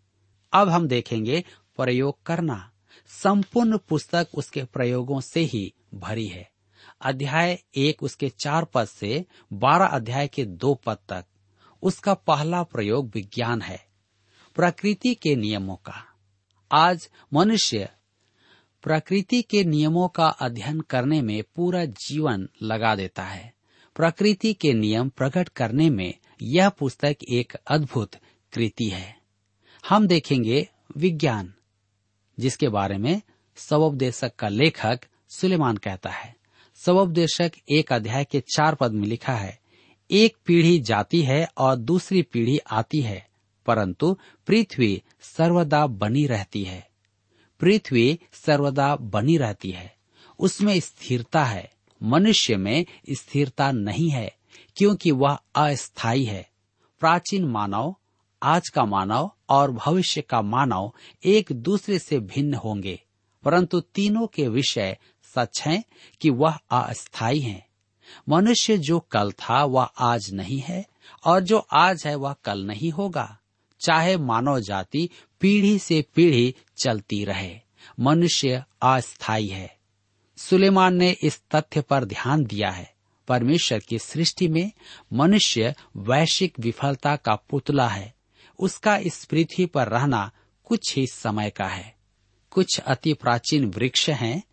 अब 0.53 0.69
हम 0.69 0.87
देखेंगे 0.87 1.43
प्रयोग 1.77 2.23
करना। 2.23 2.71
संपूर्ण 3.07 3.77
पुस्तक 3.77 4.27
उसके 4.35 4.63
प्रयोगों 4.63 5.21
से 5.21 5.39
ही 5.39 5.73
भरी 5.93 6.27
है। 6.27 6.51
अध्याय 7.01 7.63
एक 7.75 8.03
उसके 8.03 8.29
चार 8.29 8.65
पद 8.65 8.85
से 8.85 9.25
बारह 9.53 9.85
अध्याय 9.85 10.27
के 10.27 10.45
दो 10.45 10.73
पद 10.75 10.97
तक। 11.09 11.25
उसका 11.83 12.13
पहला 12.13 12.63
प्रयोग 12.63 13.11
विज्ञान 13.15 13.61
है, 13.61 13.85
प्रकृति 14.55 15.15
के 15.15 15.35
नियमों 15.35 15.75
का। 15.75 16.05
आज 16.71 17.09
मनुष्य 17.33 17.89
प्रकृति 18.83 19.41
के 19.41 19.63
नियमों 19.63 20.07
का 20.07 20.27
अध्ययन 20.27 20.79
करने 20.79 21.21
में 21.21 21.43
पूरा 21.55 21.85
जीवन 21.85 22.49
लगा 22.63 22.95
देता 22.95 23.23
है। 23.23 23.53
प्रकृति 23.95 24.53
के 24.53 24.73
नियम 24.73 25.09
प्रकट 25.09 25.49
करने 25.49 25.89
में 25.89 26.13
यह 26.41 26.69
पुस्तक 26.69 27.15
एक 27.29 27.53
अद्भुत 27.53 28.11
कृति 28.53 28.89
है। 28.89 29.17
हम 29.89 30.07
देखेंगे 30.07 30.69
विज्ञान। 30.97 31.54
जिसके 32.39 32.69
बारे 32.69 32.97
में 32.97 33.21
सवोपदेशक 33.55 34.35
का 34.35 34.47
लेखक 34.47 34.99
सुलेमान 35.29 35.77
कहता 35.77 36.09
है। 36.09 36.35
सवोपदेशक 36.75 37.51
एक 37.69 37.93
अध्याय 37.93 38.25
के 38.25 38.39
चार 38.39 38.75
पद 38.75 38.91
में 38.91 39.07
लिखा 39.07 39.33
है, 39.33 39.59
एक 40.11 40.37
पीढ़ी 40.45 40.79
जाती 40.79 41.21
है 41.21 41.49
और 41.57 41.75
दूसरी 41.75 42.21
पीढ़ी 42.21 42.57
आती 42.57 43.01
है, 43.01 43.27
परंतु 43.65 44.17
पृथ्वी 44.47 45.03
सर्वदा 45.21 45.87
बनी 45.87 46.27
रहती 46.27 46.63
है। 46.63 46.89
पृथ्वी 47.59 48.19
सर्वदा 48.33 48.95
बनी 48.95 49.37
रहती 49.37 49.71
है। 49.71 49.95
उसमें 50.39 50.79
स्थिरता 50.79 51.45
है। 51.45 51.71
मनुष्य 52.03 52.57
में 52.57 52.85
स्थिरता 53.11 53.71
नहीं 53.71 54.09
है, 54.09 54.35
क्योंकि 54.75 55.11
वह 55.11 55.37
अस्थायी 55.55 56.23
है। 56.23 56.49
प्राचीन 56.99 57.45
मानव 57.45 57.95
आज 58.47 58.69
का 58.69 58.85
मानव 58.85 59.31
और 59.49 59.71
भविष्य 59.71 60.21
का 60.21 60.41
मानव 60.41 60.93
एक 61.23 61.51
दूसरे 61.51 61.99
से 61.99 62.19
भिन्न 62.19 62.53
होंगे, 62.53 63.01
परंतु 63.43 63.79
तीनों 63.79 64.27
के 64.27 64.47
विषय 64.47 64.97
सच 65.23 65.61
हैं 65.61 65.83
कि 66.21 66.29
वह 66.29 66.59
अस्थायी 66.71 67.39
हैं। 67.39 67.67
मनुष्य 68.29 68.77
जो 68.77 68.99
कल 68.99 69.31
था, 69.31 69.63
वह 69.63 69.83
आज 69.83 70.33
नहीं 70.33 70.59
है, 70.59 70.85
और 71.25 71.39
जो 71.39 71.57
आज 71.57 72.07
है, 72.07 72.15
वह 72.15 72.35
कल 72.43 72.65
नहीं 72.65 72.91
होगा। 72.91 73.37
चाहे 73.81 74.17
मानव 74.17 74.59
जाति 74.59 75.09
पीढ़ी 75.39 75.79
से 75.79 76.05
पीढ़ी 76.15 76.55
चलती 76.83 77.25
रहे, 77.25 77.59
मनुष्य 77.99 78.63
अस्थायी 78.81 79.47
है। 79.47 79.77
सुलेमान 80.37 80.95
ने 80.95 81.11
इस 81.11 81.41
तथ्य 81.55 81.81
पर 81.81 82.05
ध्यान 82.05 82.45
दिया 82.45 82.69
है। 82.69 82.93
परमेश्वर 83.27 83.79
की 83.79 83.99
सृष्टि 83.99 84.47
में 84.47 84.71
मनुष्य 85.13 85.75
वैश्विक 85.97 86.59
विफलता 86.59 87.15
का 87.15 87.35
पुतला 87.35 87.87
है 87.87 88.14
उसका 88.59 88.97
इस 88.97 89.25
पृथ्वी 89.25 89.65
पर 89.65 89.87
रहना 89.87 90.31
कुछ 90.63 90.95
ही 90.95 91.07
समय 91.07 91.49
का 91.49 91.67
है। 91.67 91.95
कुछ 92.49 92.79
अति 92.79 93.13
प्राचीन 93.13 93.65
वृक्ष 93.65 94.09
हैं, 94.09 94.43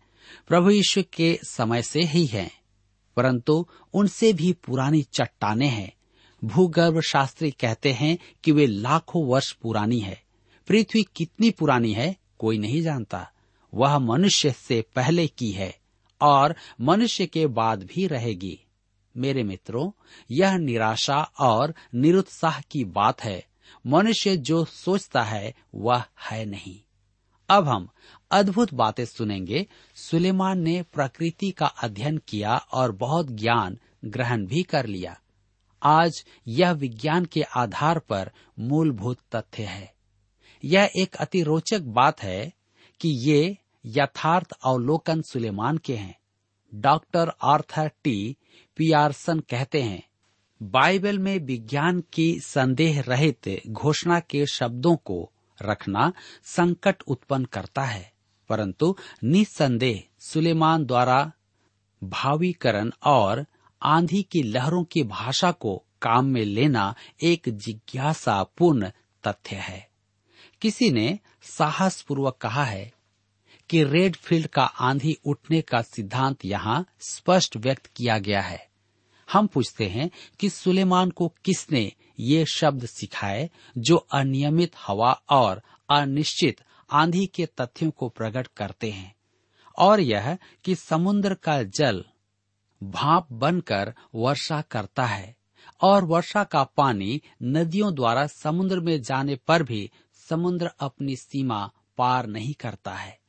प्रभु 0.47 0.69
यीशु 0.69 1.03
के 1.13 1.39
समय 1.43 1.81
से 1.81 2.03
ही 2.03 2.25
हैं, 2.25 2.51
परंतु 3.15 3.67
उनसे 3.93 4.33
भी 4.33 4.53
पुरानी 4.53 5.01
चट्टाने 5.01 5.67
हैं। 5.67 5.93
भूगर्भ 6.43 6.99
शास्त्री 6.99 7.51
कहते 7.51 7.93
हैं 7.93 8.17
कि 8.43 8.51
वे 8.51 8.65
लाखों 8.65 9.25
वर्ष 9.25 9.51
पुरानी 9.51 9.99
है। 9.99 10.23
पृथ्वी 10.67 11.05
कितनी 11.15 11.51
पुरानी 11.51 11.93
है, 11.93 12.15
कोई 12.39 12.57
नहीं 12.57 12.81
जानता। 12.81 13.31
वह 13.73 13.99
मनुष्य 13.99 14.51
से 14.51 14.85
पहले 14.95 15.27
की 15.27 15.51
है, 15.51 15.79
और 16.21 16.55
मनुष्य 16.81 17.25
के 17.25 17.47
बाद 17.47 17.83
भी 17.83 18.07
रहेगी। 18.07 18.59
मेरे 19.17 19.43
मित्रों, 19.43 19.91
यह 20.31 20.57
निराशा 20.57 21.31
और 21.39 21.73
निरुत्साह 21.95 22.61
की 22.61 22.85
बात 22.85 23.23
है। 23.23 23.45
मनुष्य 23.87 24.37
जो 24.37 24.65
सोचता 24.65 25.23
है, 25.23 25.53
वह 25.75 26.03
है 26.31 26.45
नहीं। 26.45 26.79
अब 27.49 27.67
हम 27.67 27.89
अद्भुत 28.31 28.73
बातें 28.73 29.05
सुनेंगे। 29.05 29.67
सुलेमान 29.95 30.59
ने 30.59 30.83
प्रकृति 30.83 31.51
का 31.51 31.65
अध्ययन 31.65 32.17
किया 32.17 32.55
और 32.55 32.91
बहुत 32.91 33.27
ज्ञान 33.27 33.77
ग्रहण 34.05 34.45
भी 34.45 34.63
कर 34.63 34.85
लिया। 34.85 35.19
आज 35.83 36.25
यह 36.47 36.71
विज्ञान 36.71 37.25
के 37.25 37.41
आधार 37.41 37.99
पर 37.99 38.31
मूलभूत 38.59 39.17
तथ्य 39.35 39.63
है। 39.63 39.93
यह 40.63 40.89
एक 40.95 41.15
अति 41.15 41.43
रोचक 41.43 41.81
बात 41.81 42.23
है 42.23 42.53
कि 42.99 43.09
ये 43.09 43.57
यथार्थ 43.85 44.51
अवलोकन 44.51 45.21
सुलेमान 45.21 45.77
के 45.77 45.95
हैं। 45.95 46.19
डॉक्टर 46.75 47.31
आर्थर 47.43 47.91
टी 48.03 48.37
पियारसन 48.75 49.39
कहते 49.39 49.81
हैं 49.81 50.07
बाइबल 50.63 51.19
में 51.19 51.39
विज्ञान 51.39 52.03
की 52.13 52.39
संदेह 52.39 53.01
रहित 53.01 53.49
घोषणा 53.67 54.19
के 54.19 54.45
शब्दों 54.45 54.95
को 54.95 55.31
रखना 55.61 56.11
संकट 56.43 57.01
उत्पन्न 57.07 57.45
करता 57.45 57.83
है, 57.83 58.13
परंतु 58.49 58.95
निस्संदेह 59.23 60.03
सुलेमान 60.19 60.85
द्वारा 60.85 61.31
भावीकरण 62.03 62.91
और 63.03 63.45
आंधी 63.81 64.23
की 64.23 64.43
लहरों 64.43 64.83
की 64.83 65.03
भाषा 65.03 65.51
को 65.51 65.75
काम 66.01 66.25
में 66.25 66.45
लेना 66.45 66.95
एक 67.21 67.49
जिज्ञासापूर्ण 67.49 68.89
तथ्य 69.23 69.55
है। 69.55 69.87
किसी 70.61 70.91
ने 70.91 71.19
साहसपूर्वक 71.41 72.37
कहा 72.37 72.63
है 72.63 72.91
कि 73.69 73.83
रेड 73.83 74.15
फ़ील्ड 74.15 74.47
का 74.47 74.63
आंधी 74.63 75.17
उठने 75.25 75.61
का 75.61 75.81
सिद्धांत 75.81 76.45
यहाँ 76.45 76.85
स्पष्ट 76.99 77.57
व्यक्त 77.57 77.85
किया 77.85 78.17
गया 78.17 78.41
है। 78.41 78.72
हम 79.31 79.47
पूछते 79.47 79.87
हैं 79.87 80.11
कि 80.39 80.49
सुलेमान 80.49 81.09
को 81.09 81.27
किसने 81.27 81.91
ये 82.19 82.45
शब्द 82.45 82.85
सिखाए 82.85 83.49
जो 83.77 83.95
अनियमित 83.95 84.71
हवा 84.87 85.21
और 85.29 85.61
अनिश्चित 85.89 86.61
आंधी 86.91 87.25
के 87.25 87.45
तथ्यों 87.45 87.91
को 87.91 88.09
प्रकट 88.09 88.47
करते 88.47 88.91
हैं? 88.91 89.15
और 89.77 89.99
यह 89.99 90.37
कि 90.63 90.75
समुद्र 90.75 91.33
का 91.33 91.63
जल 91.63 92.05
भाप 92.83 93.27
बनकर 93.31 93.93
वर्षा 94.15 94.61
करता 94.61 95.05
है 95.05 95.35
और 95.81 96.05
वर्षा 96.05 96.43
का 96.43 96.63
पानी 96.63 97.21
नदियों 97.43 97.95
द्वारा 97.95 98.27
समुद्र 98.27 98.79
में 98.79 99.01
जाने 99.01 99.35
पर 99.35 99.63
भी 99.63 99.91
समुद्र 100.29 100.71
अपनी 100.79 101.15
सीमा 101.15 101.71
पार 101.97 102.27
नहीं 102.27 102.53
करता 102.53 102.93
है। 102.93 103.19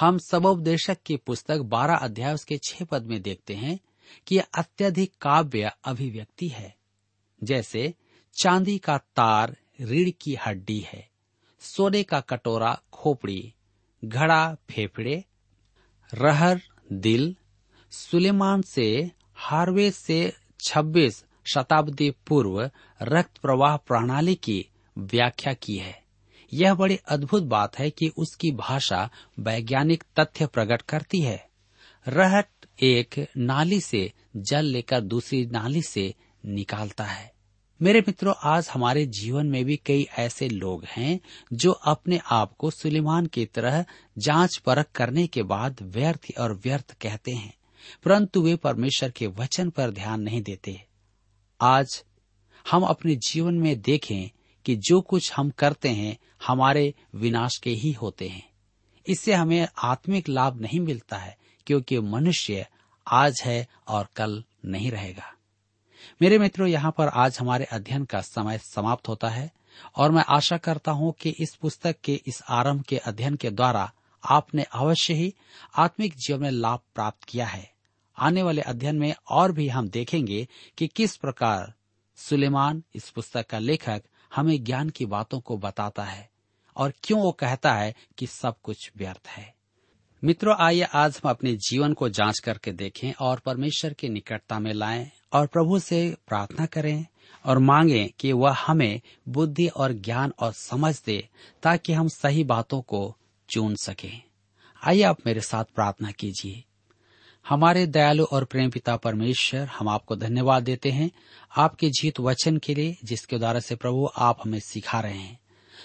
हम 0.00 0.18
सबोपदेशक 0.18 0.98
की 1.06 1.16
पुस्तक 1.16 1.58
बारह 1.58 1.94
अध्याय 1.94 2.34
उसके 2.34 2.58
छह 2.58 2.84
पद 2.84 3.02
में 3.02 3.22
देखते 3.22 3.54
हैं। 3.54 3.78
कि 4.26 4.36
यह 4.36 4.46
अत्यधिक 4.54 5.12
काव्य 5.20 5.72
अभिव्यक्ति 5.84 6.48
है। 6.48 6.76
जैसे, 7.42 7.94
चांदी 8.42 8.78
का 8.78 8.98
तार 8.98 9.56
रीढ़ 9.80 10.10
की 10.10 10.34
हड्डी 10.34 10.80
है, 10.80 11.10
सोने 11.60 12.02
का 12.02 12.20
कटोरा 12.20 12.80
खोपड़ी, 12.92 13.54
घड़ा 14.04 14.54
फेफड़े, 14.54 15.24
रहर 16.14 16.62
दिल, 16.92 17.36
सुलेमान 17.90 18.62
से 18.62 19.10
हार्वे 19.34 19.90
से 19.90 20.32
26 20.60 21.24
शताब्दी 21.54 22.10
पूर्व 22.10 22.70
रक्त 23.02 23.38
प्रवाह 23.38 23.76
प्रणाली 23.76 24.34
की 24.34 24.68
व्याख्या 24.98 25.52
की 25.52 25.76
है। 25.76 26.04
यह 26.52 26.74
बड़ी 26.74 26.96
अद्भुत 26.96 27.42
बात 27.42 27.78
है 27.78 27.90
कि 27.90 28.12
उसकी 28.16 28.52
भाषा 28.52 29.10
वैज्ञानिक 29.38 30.04
तथ्य 30.18 30.46
प्रकट 30.46 30.82
करती 30.82 31.20
है। 31.20 31.48
रहट 32.08 32.57
एक 32.82 33.26
नाली 33.36 33.80
से 33.80 34.12
जल 34.36 34.64
लेकर 34.64 35.00
दूसरी 35.00 35.46
नाली 35.46 35.82
से 35.82 36.14
निकालता 36.44 37.04
है। 37.04 37.32
मेरे 37.82 38.00
मित्रों, 38.00 38.34
आज 38.42 38.68
हमारे 38.68 39.06
जीवन 39.06 39.46
में 39.46 39.64
भी 39.64 39.76
कई 39.76 40.06
ऐसे 40.18 40.48
लोग 40.48 40.84
हैं 40.84 41.20
जो 41.52 41.72
अपने 41.72 42.20
आप 42.30 42.52
को 42.52 42.70
सुलेमान 42.70 43.26
की 43.26 43.44
तरह 43.46 43.84
जाँच 44.18 44.56
परख 44.56 44.90
करने 44.94 45.26
के 45.26 45.42
बाद 45.42 45.82
व्यर्थ 45.82 46.26
और 46.40 46.54
व्यर्थ 46.64 46.96
कहते 47.00 47.32
हैं, 47.32 47.54
परंतु 48.04 48.42
वे 48.42 48.56
परमेश्वर 48.56 49.10
के 49.10 49.26
वचन 49.26 49.70
पर 49.70 49.90
ध्यान 49.90 50.20
नहीं 50.20 50.42
देते। 50.42 50.84
आज 51.60 52.04
हम 52.70 52.82
अपने 52.82 53.16
जीवन 53.16 53.54
में 53.54 53.80
देखें 53.80 54.30
कि 54.64 54.76
जो 54.76 55.00
कुछ 55.00 55.32
हम 55.36 55.50
करते 55.50 55.88
हैं, 55.88 56.18
हमारे 56.46 56.94
विनाश 57.14 57.56
के 57.56 57.70
ही 57.70 57.92
होते 57.92 58.28
हैं। 58.28 58.48
इससे 59.06 59.32
हमें 59.32 59.68
आत्मिक 59.84 60.28
लाभ 60.28 60.60
नहीं 60.60 60.80
मिलता 60.80 61.16
है 61.16 61.36
क्योंकि 61.68 61.98
मनुष्य 62.00 62.66
आज 63.06 63.40
है 63.44 63.66
और 63.88 64.08
कल 64.16 64.44
नहीं 64.64 64.90
रहेगा। 64.90 65.34
मेरे 66.22 66.38
मित्रों, 66.38 66.68
यहाँ 66.68 66.94
पर 66.98 67.08
आज 67.08 67.38
हमारे 67.40 67.64
अध्ययन 67.64 68.04
का 68.04 68.20
समय 68.20 68.58
समाप्त 68.58 69.08
होता 69.08 69.28
है 69.28 69.50
और 69.96 70.10
मैं 70.10 70.24
आशा 70.28 70.56
करता 70.56 70.92
हूँ 70.92 71.12
कि 71.12 71.30
इस 71.30 71.54
पुस्तक 71.54 71.96
के 72.04 72.20
इस 72.26 72.42
आरंभ 72.48 72.82
के 72.82 72.96
अध्ययन 72.96 73.34
के 73.34 73.50
द्वारा 73.50 73.92
आपने 74.24 74.62
अवश्य 74.62 75.14
ही 75.14 75.34
आत्मिक 75.76 76.14
जीवन 76.16 76.40
में 76.40 76.50
लाभ 76.50 76.80
प्राप्त 76.94 77.24
किया 77.24 77.46
है। 77.46 77.70
आने 78.18 78.42
वाले 78.42 78.62
अध्ययन 78.62 78.96
में 78.96 79.14
और 79.30 79.52
भी 79.52 79.68
हम 79.68 79.88
देखेंगे 79.88 80.48
कि 80.78 80.86
किस 80.86 81.16
प्रकार 81.16 81.72
सुलेमान 82.16 82.82
इस 82.94 83.10
पुस्तक 83.10 83.46
का 83.46 83.58
लेखक 83.58 84.02
हमें 84.34 84.64
ज्ञान 84.64 84.90
की 84.90 85.06
बातों 85.06 85.40
को 85.40 85.56
बताता 85.56 86.04
है 86.04 86.30
और 86.76 86.92
क्यों 87.02 87.20
वो 87.20 87.32
कहता 87.32 87.74
है 87.74 87.94
कि 88.18 88.26
सब 88.26 88.54
कुछ 88.62 88.92
व्यर्थ 88.96 89.28
है। 89.28 89.57
मित्रों, 90.24 90.56
आइए 90.58 90.82
आज 90.82 91.20
हम 91.24 91.30
अपने 91.30 91.56
जीवन 91.56 91.92
को 91.92 92.08
जाँच 92.08 92.38
करके 92.38 92.72
देखें 92.72 93.12
और 93.12 93.38
परमेश्वर 93.38 93.92
की 93.92 94.08
निकटता 94.08 94.58
में 94.58 94.72
लाएँ 94.72 95.10
और 95.32 95.46
प्रभु 95.46 95.78
से 95.78 96.16
प्रार्थना 96.26 96.66
करें 96.66 97.06
और 97.44 97.58
मांगें 97.58 98.08
कि 98.18 98.32
वह 98.32 98.56
हमें 98.66 99.00
बुद्धि 99.28 99.68
और 99.68 99.92
ज्ञान 99.92 100.32
और 100.38 100.52
समझ 100.52 101.02
दे 101.06 101.28
ताकि 101.62 101.92
हम 101.92 102.08
सही 102.08 102.44
बातों 102.44 102.80
को 102.80 103.16
चुन 103.50 103.74
सकें। 103.74 104.22
आइए 104.84 105.02
आप 105.02 105.16
मेरे 105.26 105.40
साथ 105.40 105.64
प्रार्थना 105.64 106.10
कीजिए। 106.10 106.64
हमारे 107.48 107.86
दयालु 107.86 108.24
और 108.24 108.44
प्रेम 108.44 108.70
पिता 108.70 108.96
परमेश्वर, 108.96 109.66
हम 109.66 109.88
आपको 109.88 110.16
धन्यवाद 110.16 110.62
देते 110.62 110.90
हैं 110.90 111.10
आपके 111.56 111.90
जीत 111.90 112.20
वचन 112.20 112.56
के 112.56 112.74
लिए 112.74 112.96
जिसके 113.04 113.38
द्वारा 113.38 113.60
से 113.60 113.76
प्रभु 113.76 114.08
आप 114.16 114.38
हमें 114.44 114.60
सिखा 114.60 115.00
रहे 115.00 115.18
हैं। 115.18 115.40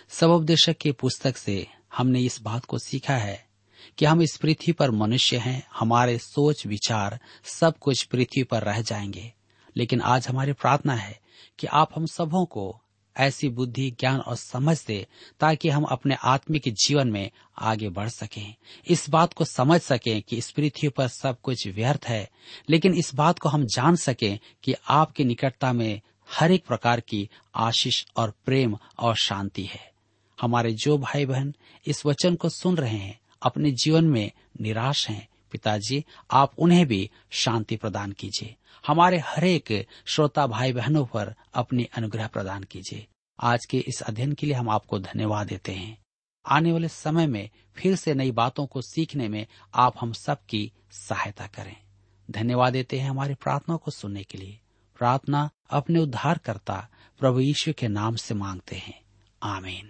सब 0.09 0.29
उपदेशक 0.29 0.77
की 0.77 0.91
पुस्तक 0.91 1.37
से 1.37 1.67
हमने 1.97 2.19
इस 2.19 2.41
बात 2.41 2.65
को 2.65 2.77
सीखा 2.77 3.17
है 3.17 3.52
कि 3.97 4.05
हम 4.05 4.21
इस 4.21 4.37
पृथ्वी 4.37 4.71
पर 4.71 4.91
मनुष्य 4.91 5.37
हैं, 5.37 5.67
हमारे 5.73 6.17
सोच, 6.17 6.65
विचार, 6.65 7.19
सब 7.43 7.77
कुछ 7.77 8.03
पृथ्वी 8.03 8.43
पर 8.43 8.63
रह 8.63 8.81
जाएँगे। 8.81 9.33
लेकिन 9.77 10.01
आज 10.01 10.27
हमारी 10.27 10.53
प्रार्थना 10.53 10.95
है 10.95 11.19
कि 11.59 11.67
आप 11.67 11.89
हम 11.95 12.05
सबों 12.05 12.45
को 12.45 12.79
ऐसी 13.17 13.49
बुद्धि, 13.49 13.91
ज्ञान 13.91 14.19
और 14.19 14.35
समझ 14.35 14.85
दे, 14.85 15.07
ताकि 15.39 15.69
हम 15.69 15.83
अपने 15.83 16.15
आत्मिक 16.23 16.61
जीवन 16.67 17.07
में 17.07 17.31
आगे 17.59 17.89
बढ़ 17.89 18.09
सकें। 18.09 18.55
इस 18.87 19.09
बात 19.09 19.33
को 19.33 19.45
समझ 19.45 19.81
सकें 19.81 20.21
कि 20.21 20.37
इस 20.37 20.51
पृथ्वी 20.51 20.89
पर 20.89 21.07
सब 21.07 21.41
कुछ 21.41 21.67
व्यर्थ 21.67 22.05
है, 22.05 22.29
लेकिन 22.69 22.93
इस 22.93 23.15
बात 23.15 23.39
को 23.39 23.49
हम 23.49 23.65
जान 23.65 23.95
सकें 23.95 24.39
कि 24.63 24.75
आपकी 24.89 25.23
निकटता 25.23 25.73
में 25.73 26.01
हर 26.31 26.51
एक 26.51 26.65
प्रकार 26.65 26.99
की 26.99 27.29
आशीष 27.55 28.05
और 28.17 28.33
प्रेम 28.45 28.77
और 28.99 29.15
शांति 29.15 29.63
है। 29.63 29.91
हमारे 30.41 30.71
जो 30.71 30.97
भाई 30.97 31.25
बहन 31.25 31.53
इस 31.87 32.05
वचन 32.05 32.35
को 32.35 32.49
सुन 32.49 32.77
रहे 32.77 32.97
हैं 32.97 33.19
अपने 33.43 33.71
जीवन 33.71 34.05
में 34.05 34.31
निराश 34.61 35.09
हैं। 35.09 35.27
पिताजी, 35.51 36.05
आप 36.31 36.53
उन्हें 36.57 36.85
भी 36.85 37.09
शांति 37.29 37.75
प्रदान 37.75 38.11
कीजिए। 38.11 38.55
हमारे 38.87 39.17
हरेक 39.17 39.87
श्रोता 40.05 40.47
भाई 40.47 40.73
बहनों 40.73 41.05
पर 41.05 41.35
अपनी 41.53 41.83
अनुग्रह 41.83 42.27
प्रदान 42.27 42.63
कीजिए। 42.63 43.07
आज 43.39 43.65
के 43.65 43.77
इस 43.77 44.01
अध्ययन 44.01 44.33
के 44.33 44.47
लिए 44.47 44.55
हम 44.55 44.69
आपको 44.69 44.99
धन्यवाद 44.99 45.47
देते 45.47 45.71
हैं। 45.71 45.97
आने 46.45 46.71
वाले 46.71 46.87
समय 46.87 47.27
में 47.27 47.49
फिर 47.75 47.95
से 47.95 48.13
नई 48.13 48.31
बातों 48.31 48.65
को 48.65 48.81
सीखने 48.81 49.27
में 49.27 49.47
आप 49.75 49.93
हम 49.99 50.13
सबकी 50.13 50.71
सहायता 50.91 51.47
करें। 51.47 51.75
धन्यवाद 52.31 52.73
देते 52.73 52.99
हैं 52.99 53.09
हमारी 53.09 53.33
प्रार्थना 53.33 53.75
को 53.75 53.91
सुनने 53.91 54.23
के 54.23 54.37
लिए। 54.37 54.59
प्रार्थना 54.97 55.49
अपने 55.69 55.99
उद्धारकर्ता 55.99 56.89
प्रभु 57.19 57.39
यीशु 57.39 57.73
के 57.73 57.87
नाम 57.87 58.15
से 58.15 58.33
मांगते 58.33 58.75
हैं। 58.75 59.01
आमीन। 59.43 59.89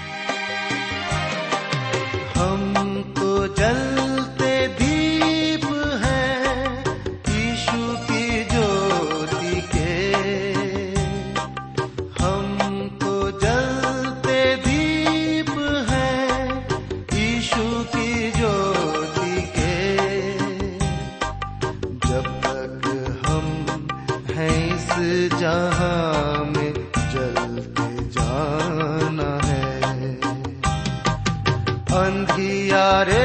अंधियारे 31.99 33.23